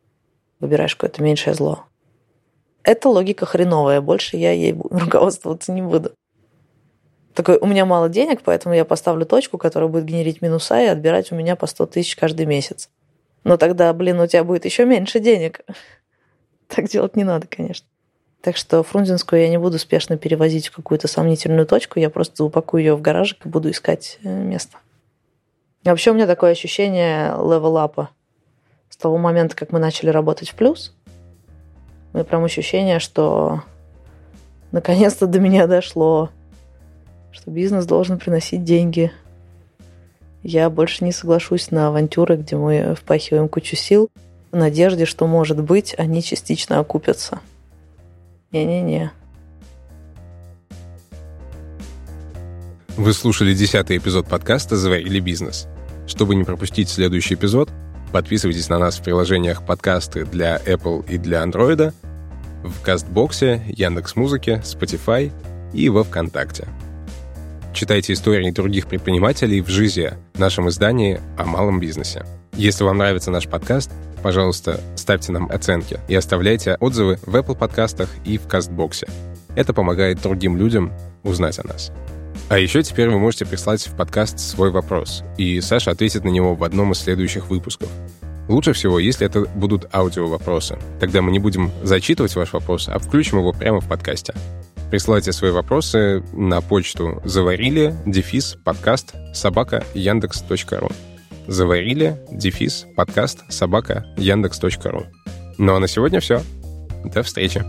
Выбираешь 0.59 0.95
какое-то 0.95 1.21
меньшее 1.23 1.53
зло. 1.53 1.85
Это 2.83 3.09
логика 3.09 3.45
хреновая, 3.45 4.01
больше 4.01 4.37
я 4.37 4.51
ей 4.51 4.75
руководствоваться 4.89 5.71
не 5.71 5.81
буду. 5.81 6.11
Такой, 7.33 7.57
у 7.57 7.65
меня 7.65 7.85
мало 7.85 8.09
денег, 8.09 8.41
поэтому 8.43 8.75
я 8.75 8.83
поставлю 8.83 9.25
точку, 9.25 9.57
которая 9.57 9.89
будет 9.89 10.05
генерить 10.05 10.41
минуса 10.41 10.81
и 10.81 10.87
отбирать 10.87 11.31
у 11.31 11.35
меня 11.35 11.55
по 11.55 11.65
100 11.65 11.85
тысяч 11.87 12.15
каждый 12.15 12.45
месяц. 12.45 12.89
Но 13.43 13.57
тогда, 13.57 13.93
блин, 13.93 14.19
у 14.19 14.27
тебя 14.27 14.43
будет 14.43 14.65
еще 14.65 14.85
меньше 14.85 15.19
денег. 15.19 15.61
Так 16.73 16.87
делать 16.87 17.15
не 17.15 17.23
надо, 17.23 17.47
конечно. 17.47 17.85
Так 18.41 18.57
что 18.57 18.81
Фрунзенскую 18.81 19.41
я 19.41 19.49
не 19.49 19.59
буду 19.59 19.77
спешно 19.77 20.17
перевозить 20.17 20.69
в 20.69 20.75
какую-то 20.75 21.07
сомнительную 21.07 21.67
точку, 21.67 21.99
я 21.99 22.09
просто 22.09 22.43
упакую 22.43 22.81
ее 22.81 22.95
в 22.95 23.01
гаражик 23.01 23.45
и 23.45 23.49
буду 23.49 23.69
искать 23.69 24.17
э, 24.23 24.29
место. 24.29 24.77
И 25.83 25.89
вообще 25.89 26.11
у 26.11 26.13
меня 26.13 26.27
такое 26.27 26.51
ощущение 26.51 27.31
level 27.31 27.74
up 27.74 27.92
а. 27.92 28.09
С 28.89 28.97
того 28.97 29.17
момента, 29.17 29.55
как 29.55 29.71
мы 29.71 29.79
начали 29.79 30.09
работать 30.09 30.49
в 30.49 30.55
плюс, 30.55 30.95
у 32.13 32.17
меня 32.17 32.23
прям 32.23 32.43
ощущение, 32.43 32.99
что 32.99 33.63
наконец-то 34.71 35.27
до 35.27 35.39
меня 35.39 35.67
дошло, 35.67 36.29
что 37.31 37.51
бизнес 37.51 37.85
должен 37.85 38.17
приносить 38.17 38.63
деньги. 38.63 39.11
Я 40.41 40.69
больше 40.69 41.03
не 41.03 41.11
соглашусь 41.11 41.69
на 41.69 41.89
авантюры, 41.89 42.37
где 42.37 42.55
мы 42.55 42.95
впахиваем 42.95 43.49
кучу 43.49 43.75
сил– 43.75 44.09
в 44.51 44.55
надежде, 44.55 45.05
что, 45.05 45.27
может 45.27 45.61
быть, 45.61 45.95
они 45.97 46.21
частично 46.21 46.79
окупятся. 46.79 47.39
Не-не-не. 48.51 49.11
Вы 52.97 53.13
слушали 53.13 53.53
десятый 53.53 53.97
эпизод 53.97 54.27
подкаста 54.27 54.75
«Заварили 54.75 55.19
бизнес». 55.19 55.67
Чтобы 56.05 56.35
не 56.35 56.43
пропустить 56.43 56.89
следующий 56.89 57.35
эпизод, 57.35 57.69
подписывайтесь 58.11 58.67
на 58.67 58.77
нас 58.77 58.99
в 58.99 59.03
приложениях 59.03 59.65
подкасты 59.65 60.25
для 60.25 60.57
Apple 60.57 61.05
и 61.07 61.17
для 61.17 61.41
Android, 61.43 61.93
в 62.63 62.81
Кастбоксе, 62.81 63.63
Яндекс.Музыке, 63.69 64.61
Spotify 64.63 65.31
и 65.73 65.87
во 65.87 66.03
Вконтакте. 66.03 66.67
Читайте 67.73 68.11
истории 68.11 68.51
других 68.51 68.87
предпринимателей 68.87 69.61
в 69.61 69.69
«Жизи», 69.69 70.13
нашем 70.35 70.67
издании 70.67 71.21
о 71.37 71.45
малом 71.45 71.79
бизнесе. 71.79 72.25
Если 72.53 72.83
вам 72.83 72.97
нравится 72.97 73.31
наш 73.31 73.47
подкаст, 73.47 73.89
пожалуйста, 74.21 74.79
ставьте 74.95 75.31
нам 75.31 75.49
оценки 75.51 75.99
и 76.07 76.15
оставляйте 76.15 76.77
отзывы 76.79 77.19
в 77.25 77.35
Apple 77.35 77.57
подкастах 77.57 78.09
и 78.25 78.37
в 78.37 78.47
Кастбоксе. 78.47 79.07
Это 79.55 79.73
помогает 79.73 80.21
другим 80.21 80.57
людям 80.57 80.91
узнать 81.23 81.59
о 81.59 81.67
нас. 81.67 81.91
А 82.49 82.57
еще 82.57 82.83
теперь 82.83 83.09
вы 83.09 83.19
можете 83.19 83.45
прислать 83.45 83.87
в 83.87 83.95
подкаст 83.95 84.39
свой 84.39 84.71
вопрос, 84.71 85.23
и 85.37 85.61
Саша 85.61 85.91
ответит 85.91 86.23
на 86.23 86.29
него 86.29 86.55
в 86.55 86.63
одном 86.63 86.91
из 86.91 86.99
следующих 86.99 87.49
выпусков. 87.49 87.89
Лучше 88.47 88.73
всего, 88.73 88.99
если 88.99 89.25
это 89.25 89.41
будут 89.55 89.93
аудио-вопросы. 89.93 90.77
Тогда 90.99 91.21
мы 91.21 91.31
не 91.31 91.39
будем 91.39 91.71
зачитывать 91.83 92.35
ваш 92.35 92.51
вопрос, 92.53 92.89
а 92.89 92.99
включим 92.99 93.39
его 93.39 93.53
прямо 93.53 93.79
в 93.79 93.87
подкасте. 93.87 94.33
Присылайте 94.89 95.31
свои 95.31 95.51
вопросы 95.51 96.21
на 96.33 96.59
почту 96.59 97.21
заварили 97.23 97.95
дефис 98.05 98.57
подкаст 98.65 99.13
собака 99.33 99.85
яндекс.ру 99.93 100.91
заварили 101.47 102.17
дефис 102.31 102.85
подкаст 102.95 103.39
собака 103.49 104.05
яндекс.ру 104.17 105.05
Ну 105.57 105.75
а 105.75 105.79
на 105.79 105.87
сегодня 105.87 106.19
все. 106.19 106.41
До 107.05 107.23
встречи. 107.23 107.63